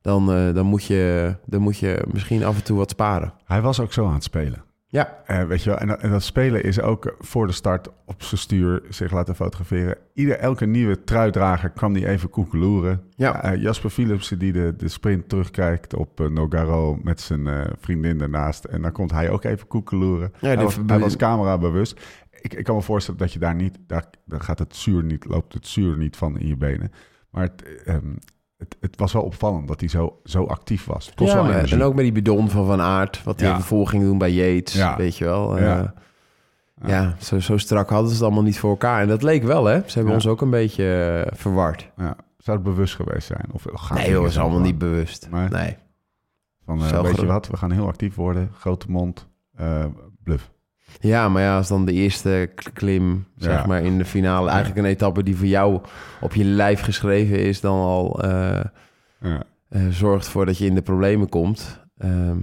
Dan, 0.00 0.32
eh, 0.32 0.54
dan, 0.54 0.66
moet 0.66 0.84
je, 0.84 1.34
dan 1.46 1.60
moet 1.60 1.78
je 1.78 2.04
misschien 2.12 2.44
af 2.44 2.56
en 2.56 2.64
toe 2.64 2.76
wat 2.76 2.90
sparen. 2.90 3.32
Hij 3.44 3.60
was 3.60 3.80
ook 3.80 3.92
zo 3.92 4.06
aan 4.06 4.14
het 4.14 4.22
spelen. 4.24 4.64
Ja, 4.86 5.18
Eh, 5.26 5.44
weet 5.44 5.62
je 5.62 5.70
wel, 5.70 5.78
en, 5.78 5.86
dat- 5.86 6.00
en 6.00 6.10
dat 6.10 6.22
spelen 6.22 6.62
is 6.64 6.80
ook 6.80 7.14
voor 7.18 7.46
de 7.46 7.52
start 7.52 7.88
op 8.06 8.22
zijn 8.22 8.40
stuur 8.40 8.82
zich 8.88 9.12
laten 9.12 9.34
fotograferen. 9.34 9.96
Ieder, 10.14 10.38
elke 10.38 10.66
nieuwe 10.66 11.04
truidrager 11.04 11.70
kwam 11.70 11.92
die 11.92 12.08
even 12.08 12.30
koekeloeren. 12.30 13.02
Ja. 13.16 13.42
Eh, 13.42 13.62
Jasper 13.62 13.90
Philipsen 13.90 14.38
die 14.38 14.52
de, 14.52 14.74
de 14.76 14.88
sprint 14.88 15.28
terugkijkt 15.28 15.94
op 15.94 16.28
Nogaro 16.30 16.98
met 17.02 17.20
zijn 17.20 17.48
vriendin 17.80 18.20
ernaast. 18.20 18.64
En 18.64 18.82
dan 18.82 18.92
komt 18.92 19.10
hij 19.10 19.30
ook 19.30 19.44
even 19.44 19.66
koekeloeren. 19.66 20.32
Ja, 20.40 20.46
hij, 20.48 20.56
was, 20.64 20.74
verbe- 20.74 20.92
hij 20.92 21.02
was 21.02 21.16
camera 21.16 21.58
bewust. 21.58 22.00
Ik, 22.40 22.54
ik 22.54 22.64
kan 22.64 22.74
me 22.76 22.82
voorstellen 22.82 23.20
dat 23.20 23.32
je 23.32 23.38
daar 23.38 23.54
niet, 23.54 23.78
daar, 23.86 24.04
daar 24.26 24.40
gaat 24.40 24.58
het 24.58 24.76
zuur 24.76 25.04
niet, 25.04 25.24
loopt 25.24 25.52
het 25.54 25.66
zuur 25.66 25.96
niet 25.96 26.16
van 26.16 26.38
in 26.38 26.46
je 26.46 26.56
benen. 26.56 26.92
Maar 27.30 27.42
het, 27.42 27.82
ehm, 27.84 28.12
het, 28.60 28.76
het 28.80 28.96
was 28.98 29.12
wel 29.12 29.22
opvallend 29.22 29.68
dat 29.68 29.80
hij 29.80 29.88
zo, 29.88 30.20
zo 30.24 30.44
actief 30.44 30.84
was. 30.84 31.06
Het 31.06 31.14
kost 31.14 31.28
ja 31.30 31.34
wel 31.34 31.44
maar- 31.44 31.72
en 31.72 31.82
ook 31.82 31.94
met 31.94 32.02
die 32.04 32.12
bidon 32.12 32.50
van 32.50 32.66
Van 32.66 32.80
Aert... 32.80 33.22
wat 33.22 33.40
hij 33.40 33.48
Ja. 33.48 33.58
ging 33.60 34.02
doen 34.02 34.18
bij 34.18 34.30
Yates, 34.32 34.74
Ja. 34.74 34.96
weet 34.96 35.16
je 35.16 35.24
wel. 35.24 35.56
Eh, 35.58 35.62
Ja. 35.64 35.94
ja, 36.86 37.14
zo, 37.18 37.38
zo 37.38 37.56
strak 37.58 37.88
hadden 37.90 38.08
ze 38.08 38.14
het 38.14 38.22
allemaal 38.24 38.42
niet 38.42 38.58
voor 38.58 38.70
elkaar. 38.70 39.00
En 39.02 39.08
dat 39.08 39.22
leek 39.22 39.42
wel, 39.42 39.64
hè? 39.64 39.76
Ze 39.78 39.92
hebben 39.94 40.06
Ja. 40.08 40.12
ons 40.14 40.26
ook 40.26 40.40
een 40.40 40.50
beetje 40.50 40.84
eh, 41.26 41.38
verward. 41.38 41.90
Ja, 41.96 42.16
zou 42.38 42.56
het 42.56 42.66
bewust 42.66 42.94
geweest 42.94 43.26
zijn? 43.26 43.44
Of 43.52 43.64
gaat 43.72 43.98
Nee 43.98 44.10
joh, 44.10 44.20
niet 44.20 44.30
is 44.30 44.38
allemaal 44.38 44.60
niet 44.60 44.78
bewust. 44.78 45.28
Nee. 45.30 45.48
Nee. 45.48 45.76
Van, 46.64 46.80
eh, 46.82 46.88
Zo 46.88 47.02
weet 47.02 47.20
je 47.20 47.26
wat, 47.26 47.48
we 47.48 47.56
gaan 47.56 47.70
heel 47.70 47.86
actief 47.86 48.14
worden. 48.14 48.50
Grote 48.58 48.90
mond, 48.90 49.26
eh 49.56 49.84
bluff. 50.22 50.50
Ja, 51.00 51.28
maar 51.28 51.42
ja, 51.42 51.56
als 51.56 51.68
dan 51.68 51.84
de 51.84 51.92
eerste 51.92 52.50
klim, 52.72 53.26
zeg 53.36 53.60
Ja. 53.60 53.66
maar, 53.66 53.82
in 53.82 53.98
de 53.98 54.04
finale... 54.04 54.48
eigenlijk 54.48 54.78
een 54.78 54.84
etappe 54.92 55.22
die 55.22 55.36
voor 55.36 55.46
jou 55.46 55.80
op 56.20 56.34
je 56.34 56.44
lijf 56.44 56.80
geschreven 56.80 57.38
is... 57.38 57.60
dan 57.60 57.78
al 57.78 58.22
eh, 58.22 58.60
Ja. 59.20 59.42
eh, 59.68 59.82
zorgt 59.90 60.28
voor 60.28 60.46
dat 60.46 60.58
je 60.58 60.66
in 60.66 60.74
de 60.74 60.82
problemen 60.82 61.28
komt. 61.28 61.80
Ehm, 61.98 62.36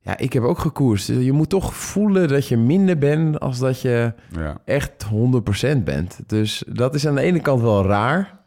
ja, 0.00 0.18
ik 0.18 0.32
heb 0.32 0.42
ook 0.42 0.58
gekoerst. 0.58 1.06
Dus 1.06 1.24
Je 1.24 1.32
moet 1.32 1.48
toch 1.48 1.74
voelen 1.74 2.28
dat 2.28 2.48
je 2.48 2.56
minder 2.56 2.98
bent... 2.98 3.40
als 3.40 3.58
dat 3.58 3.80
je 3.80 4.12
Ja. 4.36 4.58
echt 4.64 5.04
100% 5.04 5.84
bent. 5.84 6.18
Dus 6.26 6.64
dat 6.68 6.94
is 6.94 7.06
aan 7.06 7.14
de 7.14 7.20
ene 7.20 7.40
kant 7.40 7.60
wel 7.60 7.84
raar... 7.86 8.40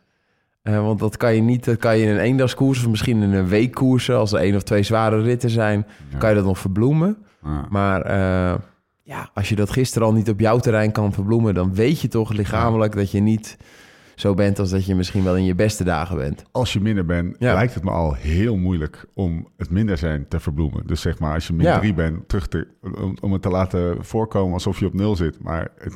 Eh, 0.61 0.81
want 0.81 0.99
dat 0.99 1.17
kan 1.17 1.35
je 1.35 1.41
niet, 1.41 1.65
dat 1.65 1.77
kan 1.77 1.97
je 1.97 2.03
in 2.05 2.09
een 2.11 2.19
eendagskoers 2.19 2.79
of 2.83 2.89
misschien 2.89 3.21
in 3.21 3.33
een 3.33 3.47
weekkoersen. 3.47 4.17
Als 4.17 4.31
er 4.33 4.39
één 4.39 4.55
of 4.55 4.63
twee 4.63 4.83
zware 4.83 5.21
ritten 5.21 5.49
zijn, 5.49 5.85
Ja. 6.11 6.17
kan 6.17 6.29
je 6.29 6.35
dat 6.35 6.45
nog 6.45 6.59
verbloemen. 6.59 7.17
Ja. 7.45 7.65
Maar 7.69 8.01
eh, 8.01 8.59
ja, 9.03 9.29
als 9.33 9.49
je 9.49 9.55
dat 9.55 9.69
gisteren 9.69 10.07
al 10.07 10.13
niet 10.13 10.29
op 10.29 10.39
jouw 10.39 10.57
terrein 10.59 10.91
kan 10.91 11.13
verbloemen, 11.13 11.53
dan 11.53 11.73
weet 11.73 12.01
je 12.01 12.07
toch 12.07 12.31
lichamelijk 12.33 12.95
dat 12.95 13.11
je 13.11 13.19
niet 13.19 13.57
zo 14.15 14.33
bent 14.33 14.59
als 14.59 14.69
dat 14.69 14.85
je 14.85 14.95
misschien 14.95 15.23
wel 15.23 15.35
in 15.37 15.43
je 15.45 15.55
beste 15.55 15.83
dagen 15.83 16.15
bent. 16.17 16.43
Als 16.51 16.73
je 16.73 16.79
minder 16.81 17.05
bent, 17.05 17.35
Ja. 17.39 17.53
lijkt 17.53 17.73
het 17.73 17.83
me 17.83 17.89
al 17.91 18.13
heel 18.13 18.57
moeilijk 18.57 19.05
om 19.13 19.47
het 19.57 19.69
minder 19.69 19.97
zijn 19.97 20.27
te 20.27 20.39
verbloemen. 20.39 20.87
Dus 20.87 21.01
zeg 21.01 21.19
maar, 21.19 21.33
als 21.33 21.47
je 21.47 21.53
min 21.53 21.65
Ja. 21.65 21.79
3 21.79 21.93
bent, 21.93 22.27
terug 22.29 22.47
te, 22.47 22.67
om, 23.01 23.17
om 23.21 23.31
het 23.33 23.41
te 23.41 23.49
laten 23.49 24.05
voorkomen 24.05 24.53
alsof 24.53 24.79
je 24.79 24.85
op 24.85 24.93
0 24.93 25.15
zit. 25.15 25.39
Maar 25.43 25.67
het 25.77 25.93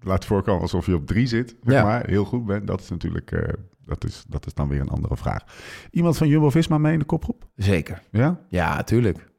laat 0.00 0.24
voorkomen 0.24 0.62
alsof 0.62 0.86
je 0.86 0.94
op 0.94 1.06
3 1.06 1.26
zit, 1.26 1.56
zeg 1.62 1.74
Ja. 1.74 1.82
maar, 1.82 2.06
heel 2.06 2.24
goed 2.24 2.46
bent. 2.46 2.66
Dat 2.66 2.80
is 2.80 2.88
natuurlijk, 2.88 3.32
eh, 3.32 3.52
dat, 3.84 4.04
is, 4.04 4.24
dat 4.28 4.46
is 4.46 4.54
dan 4.54 4.68
weer 4.68 4.80
een 4.80 4.88
andere 4.88 5.16
vraag. 5.16 5.42
Iemand 5.90 6.16
van 6.16 6.28
Jumbo-Visma 6.28 6.78
mee 6.78 6.92
in 6.92 6.98
de 6.98 7.04
kopgroep? 7.04 7.46
Zeker. 7.56 8.02
Ja? 8.10 8.40
Ja, 8.48 8.82
tuurlijk. 8.82 9.34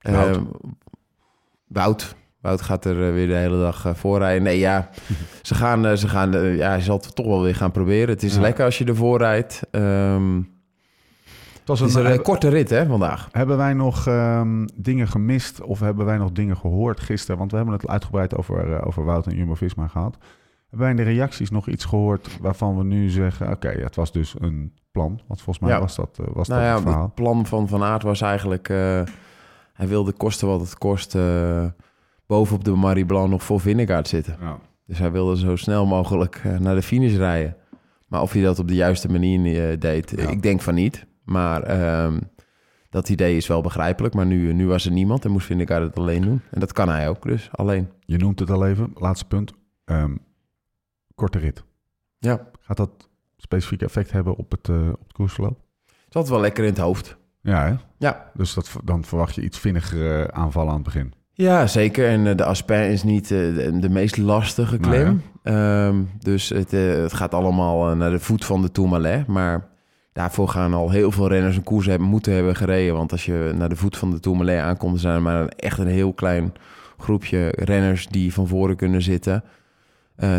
Wout. 0.00 0.36
Eh, 0.36 0.42
Wout. 1.66 2.14
Wout 2.40 2.60
gaat 2.62 2.84
er 2.84 3.06
eh, 3.06 3.12
weer 3.12 3.26
de 3.26 3.34
hele 3.34 3.58
dag 3.60 3.84
eh, 3.86 3.94
voorrijden. 3.94 4.42
Nee, 4.42 4.58
ja, 4.58 4.88
ze 5.42 5.54
gaan, 5.54 5.86
eh, 5.86 5.92
ze 5.96 6.08
gaan 6.08 6.32
ja, 6.56 6.68
hij 6.68 6.80
zal 6.80 6.96
het 6.96 7.14
toch 7.14 7.26
wel 7.26 7.42
weer 7.42 7.54
gaan 7.54 7.70
proberen. 7.70 8.08
Het 8.08 8.22
is 8.22 8.34
Ja. 8.34 8.40
lekker 8.40 8.64
als 8.64 8.78
je 8.78 8.84
ervoor 8.84 9.18
rijdt. 9.18 9.62
Ehm, 9.70 10.36
Het 11.58 11.68
was 11.68 11.80
het 11.80 11.88
is 11.88 11.94
een, 11.94 12.22
korte 12.22 12.48
rit, 12.48 12.70
hè, 12.70 12.86
vandaag. 12.86 13.28
Hebben 13.32 13.56
wij 13.56 13.74
nog 13.74 14.06
ehm, 14.06 14.66
dingen 14.74 15.08
gemist 15.08 15.60
of 15.62 15.80
hebben 15.80 16.06
wij 16.06 16.16
nog 16.16 16.32
dingen 16.32 16.56
gehoord 16.56 17.00
gisteren? 17.00 17.38
Want 17.38 17.50
we 17.50 17.56
hebben 17.56 17.74
het 17.74 17.86
uitgebreid 17.88 18.36
over, 18.36 18.86
over 18.86 19.04
Wout 19.04 19.26
en 19.26 19.36
Jumbo-Visma 19.36 19.86
gehad. 19.86 20.16
Hebben 20.60 20.78
wij 20.78 20.90
in 20.90 20.96
de 20.96 21.12
reacties 21.12 21.50
nog 21.50 21.68
iets 21.68 21.84
gehoord 21.84 22.38
waarvan 22.40 22.76
we 22.78 22.84
nu 22.84 23.08
zeggen... 23.08 23.50
oké, 23.50 23.68
het 23.68 23.96
was 23.96 24.12
dus 24.12 24.34
een 24.38 24.72
plan. 24.92 25.20
Want 25.26 25.42
volgens 25.42 25.58
mij 25.58 25.74
Ja. 25.74 25.80
was 25.80 25.96
dat, 25.96 26.18
was 26.32 26.48
Nou 26.48 26.60
dat 26.60 26.68
ja, 26.70 26.74
het 26.74 26.82
verhaal. 26.82 27.02
het 27.04 27.14
plan 27.14 27.46
van 27.46 27.68
Van 27.68 27.82
Aert 27.82 28.02
was 28.02 28.20
eigenlijk... 28.20 28.72
hij 29.80 29.88
wilde 29.88 30.12
kosten 30.12 30.48
wat 30.48 30.60
het 30.60 30.78
kost... 30.78 31.14
eh, 31.14 31.66
bovenop 32.26 32.64
de 32.64 32.70
Marie 32.70 33.04
Blanc 33.06 33.30
nog 33.30 33.42
voor 33.42 33.60
Vingegaard 33.60 34.08
zitten. 34.08 34.36
Ja. 34.40 34.58
Dus 34.86 34.98
hij 34.98 35.10
wilde 35.12 35.36
zo 35.36 35.56
snel 35.56 35.86
mogelijk 35.86 36.40
eh, 36.44 36.58
naar 36.58 36.74
de 36.74 36.82
finish 36.82 37.16
rijden. 37.16 37.56
Maar 38.06 38.22
of 38.22 38.32
hij 38.32 38.42
dat 38.42 38.58
op 38.58 38.68
de 38.68 38.74
juiste 38.74 39.08
manier 39.10 39.70
eh, 39.70 39.78
deed, 39.80 40.10
Ja. 40.16 40.28
ik 40.28 40.42
denk 40.42 40.60
van 40.60 40.74
niet. 40.74 41.06
Maar 41.24 41.62
ehm, 41.62 42.20
dat 42.90 43.08
idee 43.08 43.36
is 43.36 43.46
wel 43.46 43.60
begrijpelijk. 43.60 44.14
Maar 44.14 44.26
nu, 44.26 44.52
nu 44.52 44.66
was 44.66 44.84
er 44.86 44.92
niemand 44.92 45.24
en 45.24 45.30
moest 45.30 45.46
Vingegaard 45.46 45.82
het 45.82 45.98
alleen 45.98 46.22
doen. 46.22 46.40
En 46.50 46.60
dat 46.60 46.72
kan 46.72 46.88
hij 46.88 47.08
ook 47.08 47.22
dus, 47.22 47.48
alleen. 47.52 47.88
Je 48.04 48.16
noemt 48.16 48.38
het 48.38 48.50
al 48.50 48.66
even, 48.66 48.90
laatste 48.94 49.26
punt. 49.26 49.52
Ehm, 49.84 50.16
korte 51.14 51.38
rit. 51.38 51.64
Ja, 52.18 52.48
Gaat 52.60 52.76
dat 52.76 53.08
specifiek 53.36 53.82
effect 53.82 54.10
hebben 54.12 54.36
op 54.36 54.50
het, 54.50 54.68
op 54.68 55.02
het 55.02 55.12
koersverloop? 55.12 55.58
zat 56.08 56.28
wel 56.28 56.40
lekker 56.40 56.64
in 56.64 56.70
het 56.70 56.78
hoofd. 56.78 57.16
Ja, 57.42 57.66
hè? 57.66 57.74
Ja, 57.98 58.30
Dus 58.34 58.54
dat, 58.54 58.76
dan 58.84 59.04
verwacht 59.04 59.34
je 59.34 59.42
iets 59.42 59.58
vinnigere 59.58 60.32
aanvallen 60.32 60.68
aan 60.68 60.74
het 60.74 60.84
begin. 60.84 61.14
Ja, 61.40 61.66
zeker. 61.66 62.08
En 62.08 62.26
eh, 62.26 62.36
de 62.36 62.44
Aspen 62.44 62.90
is 62.90 63.02
niet 63.02 63.30
eh, 63.30 63.38
de, 63.38 63.78
de 63.80 63.88
meest 63.88 64.16
lastige 64.16 64.78
klim. 64.78 65.22
Ehm, 65.42 66.02
dus 66.18 66.48
het, 66.48 66.72
eh, 66.72 66.94
het 66.94 67.12
gaat 67.12 67.34
allemaal 67.34 67.96
naar 67.96 68.10
de 68.10 68.18
voet 68.18 68.44
van 68.44 68.62
de 68.62 68.72
Tourmalet. 68.72 69.26
Maar 69.26 69.68
daarvoor 70.12 70.48
gaan 70.48 70.74
al 70.74 70.90
heel 70.90 71.10
veel 71.10 71.28
renners 71.28 71.56
een 71.56 71.62
koers 71.62 71.86
hebben, 71.86 72.08
moeten 72.08 72.32
hebben 72.32 72.56
gereden. 72.56 72.94
Want 72.94 73.12
als 73.12 73.24
je 73.24 73.52
naar 73.54 73.68
de 73.68 73.76
voet 73.76 73.96
van 73.96 74.10
de 74.10 74.20
Tourmalet 74.20 74.60
aankomt... 74.60 74.92
dan 74.92 75.00
zijn 75.00 75.14
er 75.14 75.22
maar 75.22 75.46
echt 75.46 75.78
een 75.78 75.86
heel 75.86 76.12
klein 76.12 76.52
groepje 76.98 77.48
renners 77.48 78.08
die 78.08 78.32
van 78.32 78.48
voren 78.48 78.76
kunnen 78.76 79.02
zitten. 79.02 79.44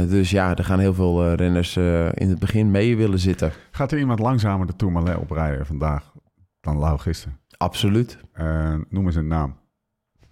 Dus 0.08 0.30
ja, 0.30 0.56
er 0.56 0.64
gaan 0.64 0.80
heel 0.80 0.94
veel 0.94 1.34
renners 1.34 1.78
in 2.14 2.30
het 2.30 2.40
begin 2.40 2.72
mee 2.72 2.98
willen 2.98 3.20
zitten. 3.20 3.52
Gaat 3.72 3.92
er 3.92 4.00
iemand 4.00 4.20
langzamer 4.20 4.68
de 4.68 4.76
Tourmalet 4.76 5.18
oprijden 5.18 5.66
vandaag 5.66 6.12
dan 6.62 6.78
Lau 6.78 6.98
gisteren? 7.00 7.40
Absoluut. 7.58 8.18
Eh, 8.34 8.76
noem 8.90 9.06
eens 9.06 9.16
een 9.16 9.28
naam. 9.28 9.56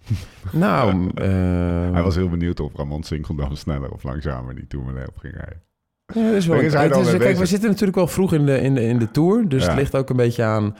Nou, 0.52 1.10
eh, 1.14 1.92
Hij 1.92 2.02
was 2.02 2.14
heel 2.14 2.28
benieuwd 2.28 2.60
of 2.60 2.74
Ramon 2.76 3.02
Sinkeldam 3.02 3.54
sneller 3.54 3.90
of 3.90 4.02
langzamer 4.02 4.54
die 4.54 4.66
Tourmalet 4.66 5.08
op 5.08 5.16
ging 5.16 5.34
rijden. 5.34 5.62
Ja, 6.14 6.22
dat 6.26 6.34
is 6.34 6.46
wel 6.46 6.56
is 6.60 6.72
het 6.72 6.96
is- 6.96 7.16
kijk, 7.16 7.36
we 7.36 7.46
zitten 7.46 7.68
natuurlijk 7.68 7.96
wel 7.96 8.06
vroeg 8.06 8.32
in 8.32 8.46
de, 8.46 8.60
in 8.60 8.74
de, 8.74 8.82
in 8.82 8.98
de 8.98 9.10
Tour. 9.10 9.48
Dus 9.48 9.62
Ja. 9.62 9.68
het 9.68 9.78
ligt 9.78 9.96
ook 9.96 10.10
een 10.10 10.16
beetje 10.16 10.42
aan... 10.44 10.76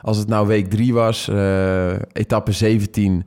Als 0.00 0.16
het 0.16 0.28
nou 0.28 0.46
week 0.46 0.70
drie 0.70 0.92
was, 0.94 1.28
eh, 1.28 1.92
etappe 2.12 2.52
17... 2.52 3.24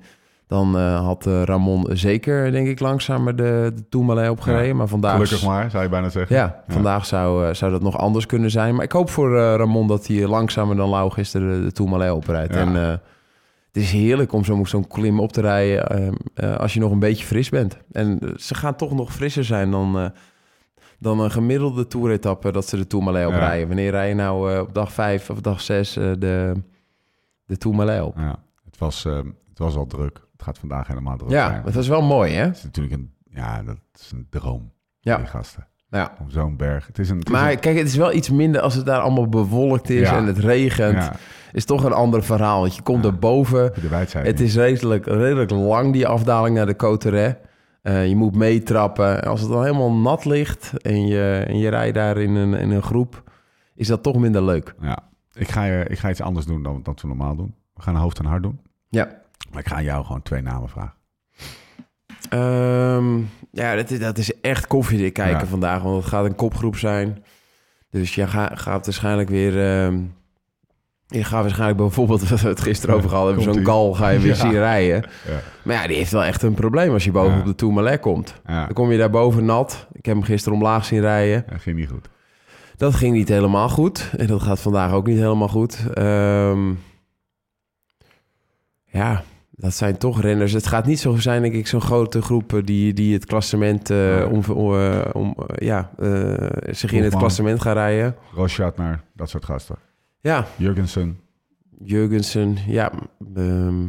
dan 0.48 0.78
eh, 0.78 1.06
had 1.06 1.25
eh, 1.25 1.42
Ramon 1.44 1.88
zeker, 1.92 2.52
denk 2.52 2.68
ik, 2.68 2.80
langzamer 2.80 3.36
de, 3.36 3.72
de 3.75 3.88
Tourmalet 3.90 4.30
opgereden. 4.30 4.68
Ja. 4.68 4.74
Maar 4.74 4.88
vandaag... 4.88 5.14
Gelukkig 5.14 5.46
maar, 5.46 5.70
zou 5.70 5.84
je 5.84 5.90
bijna 5.90 6.10
zeggen. 6.10 6.36
Ja, 6.36 6.64
vandaag 6.68 7.06
zou, 7.06 7.48
eh, 7.48 7.54
zou 7.54 7.72
dat 7.72 7.82
nog 7.82 7.98
anders 7.98 8.25
kunnen 8.25 8.52
zijn. 8.52 8.75
Maar 8.75 8.84
ik 8.84 8.92
hoop 8.92 9.10
voor 9.10 9.38
Ramon 9.38 9.88
dat 9.88 10.08
hij 10.08 10.28
langzamer 10.28 10.75
dan 10.75 10.90
Lau 10.90 11.12
gisteren 11.12 11.58
de, 11.58 11.64
de 11.64 11.72
Tourmalet 11.72 12.12
oprijdt. 12.12 12.54
Ja. 12.54 12.60
En 12.60 13.02
het 13.75 13.84
is 13.84 13.92
heerlijk 13.92 14.34
om 14.34 14.66
zo'n 14.66 14.88
klim 14.88 15.20
op 15.20 15.32
te 15.32 15.42
rijden 15.42 15.88
eh, 15.88 16.08
eh, 16.34 16.60
als 16.60 16.74
je 16.74 16.80
nog 16.80 16.92
een 16.92 17.00
beetje 17.00 17.25
fris 17.25 17.50
bent. 17.50 17.78
En 17.92 18.20
ze 18.36 18.56
gaan 18.56 18.75
toch 18.75 18.94
nog 18.94 19.14
frisser 19.14 19.44
zijn 19.44 19.72
dan, 19.72 20.12
dan 21.00 21.20
een 21.20 21.32
gemiddelde 21.32 21.88
toeretappe 21.88 22.52
dat 22.52 22.68
ze 22.68 22.78
de 22.78 22.88
Tourmalet 22.88 23.28
oprijden. 23.28 23.68
Wanneer 23.68 23.92
rij 23.92 24.08
je 24.08 24.16
nou 24.16 24.60
op 24.60 24.74
dag 24.74 24.92
5 24.92 25.30
of 25.30 25.42
dag 25.42 25.62
6 25.62 25.94
de, 25.94 26.54
de 27.46 27.58
Tourmalet 27.58 28.02
op? 28.02 28.18
Ja, 28.18 28.40
het, 28.66 28.78
was, 28.78 29.06
eh, 29.06 29.20
het 29.56 29.60
was 29.60 29.76
al 29.76 29.86
druk. 29.88 30.22
Het 30.32 30.44
gaat 30.44 30.58
vandaag 30.58 30.88
helemaal 30.88 31.18
druk 31.18 31.30
Ja, 31.32 31.48
zijn. 31.50 31.64
dat 31.64 31.74
was 31.74 31.88
wel 31.88 32.02
mooi, 32.02 32.34
hè? 32.34 32.44
Het 32.44 32.56
is 32.58 32.64
natuurlijk 32.64 32.96
een, 32.96 33.14
ja, 33.30 33.64
dat 33.64 33.78
is 33.94 34.12
een 34.12 34.28
droom. 34.30 34.72
Ja. 35.00 35.18
Die 35.18 35.26
gasten. 35.26 35.68
Ja. 35.90 36.14
Op 36.22 36.32
zo'n 36.32 36.58
berg. 36.58 36.88
Het 36.88 37.00
is 37.00 37.10
een, 37.10 37.18
het 37.18 37.26
is 37.28 37.32
Maar 37.34 37.52
een- 37.52 37.60
kijk, 37.60 37.78
het 37.78 37.88
is 37.88 37.96
wel 37.96 38.14
iets 38.14 38.30
minder 38.30 38.62
als 38.62 38.74
het 38.76 38.86
daar 38.86 39.00
allemaal 39.00 39.30
bewolkt 39.30 39.90
is 39.90 40.10
Ja. 40.10 40.18
en 40.18 40.26
het 40.26 40.38
regent. 40.38 40.96
ja, 41.04 41.14
Is 41.52 41.66
toch 41.66 41.84
een 41.84 41.94
ander 41.94 42.24
verhaal. 42.24 42.60
Want 42.62 42.76
je 42.76 42.82
komt 42.82 43.06
erboven. 43.06 43.72
de. 43.82 44.18
Het 44.20 44.40
is 44.40 44.56
redelijk, 44.56 45.06
redelijk 45.06 45.52
lang, 45.52 45.94
die 45.94 46.08
afdaling 46.08 46.56
naar 46.56 46.66
de 46.66 46.76
Coterre. 46.76 47.38
Eh 47.82 48.08
je 48.08 48.16
moet 48.16 48.36
meetrappen. 48.36 49.22
En 49.24 49.30
als 49.30 49.42
het 49.42 49.50
dan 49.50 49.64
helemaal 49.64 49.92
nat 49.94 50.26
ligt 50.26 50.74
en 50.82 51.08
je, 51.08 51.44
en 51.48 51.58
je 51.58 51.70
rijdt 51.70 51.96
daar 51.96 52.18
in 52.18 52.36
een, 52.36 52.54
in 52.54 52.72
een 52.72 52.82
groep, 52.84 53.24
is 53.76 53.88
dat 53.88 54.04
toch 54.04 54.16
minder 54.18 54.44
leuk. 54.44 54.76
Ja, 54.82 54.98
ik 55.34 55.50
ga, 55.50 55.64
je- 55.64 55.86
ik 55.88 56.00
ga 56.00 56.10
iets 56.10 56.22
anders 56.22 56.46
doen 56.46 56.64
dan 56.64 56.80
dan 56.84 56.96
we 57.02 57.08
normaal 57.08 57.36
doen. 57.36 57.56
We 57.74 57.82
gaan 57.82 57.96
een 57.96 58.02
hoofd 58.02 58.20
en 58.20 58.26
hart 58.26 58.44
doen. 58.44 58.60
Ja. 58.90 59.24
Maar 59.52 59.60
ik 59.62 59.68
ga 59.68 59.82
jou 59.82 60.06
gewoon 60.06 60.22
twee 60.22 60.42
namen 60.42 60.70
vragen. 60.70 60.94
Ehm, 62.30 63.18
ja, 63.52 63.75
dat 63.75 63.92
is, 63.92 64.00
dat 64.00 64.18
is 64.18 64.40
echt 64.42 64.68
koffiedik 64.68 65.14
kijken 65.14 65.40
Ja. 65.40 65.46
vandaag, 65.46 65.82
want 65.82 65.96
het 65.98 66.06
gaat 66.06 66.25
een 66.25 66.36
kopgroep 66.36 66.78
zijn. 66.78 67.24
Dus 67.90 68.16
je 68.16 68.28
ga- 68.28 68.52
gaat 68.56 68.86
waarschijnlijk 68.86 69.30
weer... 69.30 69.84
ehm, 69.84 70.00
Je 71.08 71.24
gaat 71.24 71.42
waarschijnlijk 71.42 71.78
bijvoorbeeld, 71.80 72.28
wat 72.30 72.42
we 72.42 72.48
het 72.48 72.62
gisteren 72.62 72.96
over 72.96 73.10
gehad 73.10 73.25
hebben, 73.25 73.44
zo'n 73.44 73.66
gal 73.66 73.94
ga 73.94 74.10
je 74.10 74.20
weer 74.20 74.36
Ja. 74.36 74.42
zien 74.42 74.52
rijden. 74.52 75.10
Ja. 75.28 75.40
Maar 75.64 75.75
ja, 75.75 75.88
die 75.88 75.98
heeft 75.98 76.12
wel 76.12 76.24
echt 76.24 76.42
een 76.42 76.54
probleem 76.54 76.94
als 76.94 77.04
je 77.04 77.12
boven 77.12 77.40
op 77.40 77.46
de 77.46 77.56
Tourmalet 77.56 78.00
komt. 78.00 78.34
Dan 78.46 78.74
kom 78.74 78.92
je 78.92 78.98
daar 78.98 79.10
boven 79.10 79.46
nat. 79.46 79.88
Ik 79.92 80.06
heb 80.06 80.16
hem 80.16 80.24
gisteren 80.24 80.58
omlaag 80.58 80.86
zien 80.86 81.00
rijden. 81.02 81.46
Dat 81.50 81.62
ging 81.62 81.78
niet 81.78 81.90
goed. 81.90 82.08
Dat 82.78 82.96
ging 82.96 83.14
niet 83.16 83.30
helemaal 83.30 83.70
goed. 83.70 84.12
En 84.18 84.28
dat 84.28 84.42
gaat 84.42 84.60
vandaag 84.60 84.92
ook 84.92 85.08
niet 85.08 85.18
helemaal 85.18 85.48
goed. 85.48 85.80
Ehm, 85.94 86.74
ja, 88.86 89.24
dat 89.58 89.74
zijn 89.74 89.98
toch 89.98 90.22
renners. 90.22 90.52
Het 90.52 90.68
gaat 90.68 90.86
niet 90.86 91.00
zo 91.00 91.16
zijn, 91.16 91.42
denk 91.42 91.54
ik, 91.54 91.68
zo'n 91.68 91.82
grote 91.82 92.22
groep 92.22 92.62
die, 92.66 92.94
die 92.94 93.14
het 93.14 93.26
klassement 93.26 93.90
eh, 93.90 94.28
om, 94.32 94.44
om, 94.54 94.74
eh, 94.74 95.00
eh, 95.06 95.32
ja, 95.56 95.90
zich 96.72 96.92
in 96.92 97.04
het 97.04 97.16
klassement 97.16 97.62
gaan 97.62 97.74
rijden. 97.74 98.16
Roschatner, 98.34 99.02
dat 99.14 99.30
soort 99.30 99.46
gasten. 99.46 99.76
Ja, 100.22 100.46
Jurgensen. 100.56 101.20
Jurgensen, 101.84 102.58
ja, 102.68 102.92
ehm, 103.36 103.84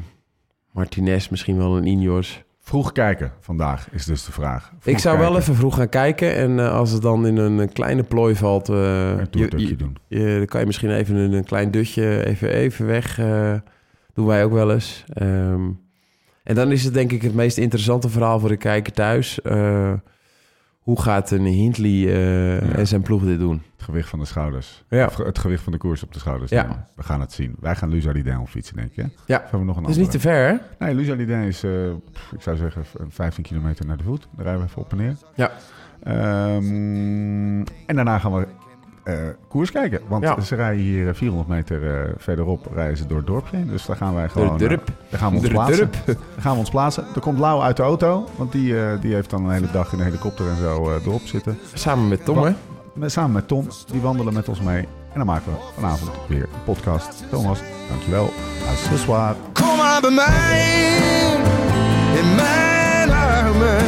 Martinez, 0.73 1.29
misschien 1.29 1.57
wel 1.57 1.77
een 1.77 1.87
Ineos. 1.87 2.45
Vroeg 2.61 2.93
kijken 2.93 3.33
vandaag 3.41 3.89
is 3.93 4.05
dus 4.05 4.25
de 4.25 4.33
vraag. 4.33 4.73
Vroeg 4.79 4.95
Ik 4.95 5.01
zou 5.01 5.19
wel 5.19 5.37
even 5.37 5.55
vroeg 5.55 5.75
gaan 5.75 5.89
kijken. 5.89 6.35
En 6.35 6.59
als 6.59 6.91
het 6.91 7.03
dan 7.03 7.27
in 7.27 7.37
een, 7.37 7.73
kleine 7.73 8.03
plooi 8.03 8.35
valt, 8.35 8.69
een 8.69 9.27
je- 9.31 9.77
doen. 9.77 9.97
je- 10.09 10.35
dan 10.37 10.47
kan 10.47 10.61
je 10.61 10.67
misschien 10.67 10.91
even 10.91 11.17
een, 11.17 11.33
een 11.33 11.45
klein 11.45 11.71
dutje 11.71 12.27
even, 12.27 12.51
even 12.51 12.87
weg. 12.87 13.19
Doen 14.17 14.27
wij 14.27 14.45
ook 14.45 14.53
wel 14.53 14.73
eens. 14.73 15.05
Ehm, 15.13 15.69
en 16.43 16.55
dan 16.55 16.73
is 16.73 16.85
het 16.85 16.95
denk 16.95 17.13
ik 17.13 17.23
het 17.23 17.35
meest 17.35 17.59
interessante 17.59 18.09
verhaal 18.09 18.41
voor 18.41 18.49
de 18.49 18.57
kijker 18.57 18.93
thuis. 18.93 19.43
Eh, 19.43 19.93
hoe 20.81 21.01
gaat 21.03 21.31
een 21.31 21.45
Hindley 21.45 22.07
eh, 22.07 22.79
en 22.79 22.87
zijn 22.87 23.03
ploeg 23.03 23.23
dit 23.25 23.39
doen? 23.39 23.63
Het 23.77 23.85
gewicht 23.85 24.09
van 24.09 24.19
de 24.19 24.25
schouders. 24.25 24.85
Ja. 24.89 25.07
Of 25.07 25.17
Het 25.17 25.39
gewicht 25.39 25.63
van 25.63 25.73
de 25.73 25.79
koers 25.79 26.03
op 26.03 26.13
de 26.13 26.19
schouders. 26.19 26.51
Ja. 26.51 26.63
nemen. 26.63 26.87
We 26.97 27.03
gaan 27.03 27.21
het 27.21 27.33
zien. 27.33 27.57
Wij 27.61 27.77
gaan 27.77 27.89
Luzardin 27.89 28.39
op 28.39 28.49
fietsen, 28.49 28.77
denk? 28.77 28.91
Of 28.97 29.05
Ja, 29.27 29.41
hebben 29.41 29.61
we 29.61 29.67
nog 29.67 29.77
een 29.77 29.83
dat 29.83 29.91
is 29.91 29.97
niet 29.97 30.11
te 30.11 30.21
ver 30.21 30.49
hè? 30.49 30.85
Nee, 30.87 30.95
Luzardin 30.95 31.31
is, 31.43 31.63
eh, 31.63 31.87
ik 32.33 32.41
zou 32.41 32.57
zeggen, 32.57 32.85
v- 32.85 32.95
15 33.09 33.43
kilometer 33.45 33.87
naar 33.87 33.97
de 33.97 34.03
voet. 34.05 34.29
Daar 34.37 34.45
rijden 34.45 34.63
we 34.63 34.69
even 34.69 34.83
op 34.83 34.91
en 34.91 34.97
neer. 34.97 35.17
Ja. 35.35 35.51
Ehm, 36.03 37.59
en 37.87 37.95
daarna 37.95 38.19
gaan 38.19 38.33
we 38.35 38.47
eh, 39.07 39.15
koers 39.49 39.71
kijken. 39.71 40.01
Want 40.09 40.23
Ja. 40.25 40.41
ze 40.41 40.55
rijden 40.55 40.83
hier 40.85 41.09
eh, 41.09 41.15
400 41.15 41.49
meter 41.49 41.91
eh, 42.05 42.13
verderop 42.19 42.67
rijden 42.75 42.97
ze 42.97 43.07
door 43.07 43.17
het 43.19 43.27
dorpje. 43.27 43.57
heen. 43.57 43.67
Dus 43.69 43.87
daar 43.87 43.97
gaan 43.97 44.15
wij 44.15 44.29
gewoon... 44.29 44.57
Durp, 44.59 44.89
eh, 44.89 44.95
daar 45.11 45.21
gaan 45.21 45.29
we 45.29 45.35
ons 45.37 45.43
Durp, 45.45 45.55
plaatsen. 45.55 45.91
durp. 46.05 46.05
Daar 46.35 46.43
gaan 46.43 46.53
we 46.53 46.59
ons 46.59 46.71
plaatsen. 46.71 47.05
Er 47.15 47.21
komt 47.21 47.39
Lau 47.39 47.63
uit 47.63 47.77
de 47.77 47.83
auto. 47.83 48.29
Want 48.37 48.53
die, 48.53 48.81
eh, 48.81 49.01
die 49.01 49.15
heeft 49.15 49.31
dan 49.31 49.45
een 49.45 49.51
hele 49.53 49.71
dag 49.73 49.93
in 49.93 49.99
de 49.99 50.05
helikopter 50.05 50.49
en 50.49 50.57
zo 50.57 50.91
eh, 50.91 51.07
erop 51.07 51.21
zitten. 51.25 51.59
Samen 51.75 52.09
met 52.09 52.25
Tom 52.25 52.37
Wa- 52.37 52.47
hè? 52.47 52.55
Met- 52.93 53.13
Samen 53.13 53.33
met 53.33 53.49
Tom. 53.49 53.67
Die 53.93 54.01
wandelen 54.01 54.33
met 54.35 54.49
ons 54.49 54.61
mee. 54.61 54.83
En 55.13 55.23
dan 55.23 55.27
maken 55.27 55.53
we 55.53 55.59
vanavond 55.75 56.11
weer 56.29 56.43
een 56.43 56.65
podcast. 56.65 57.25
Thomas, 57.31 57.61
dankjewel. 57.89 58.33
Accessoire. 58.71 59.35
Kom 59.53 59.77
maar 59.77 60.01
bij 60.01 60.11
mij, 60.11 60.97
in 62.21 62.35
mijn 62.35 63.11
armen. 63.11 63.79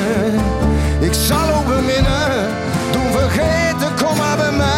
Ik 1.00 1.12
zal 1.12 1.54
ook 1.54 1.66
beminnen, 1.66 2.48
doen 2.92 3.12
vergeten, 3.20 4.06
kom 4.06 4.16
maar 4.16 4.36
bij 4.36 4.52
mij. 4.56 4.77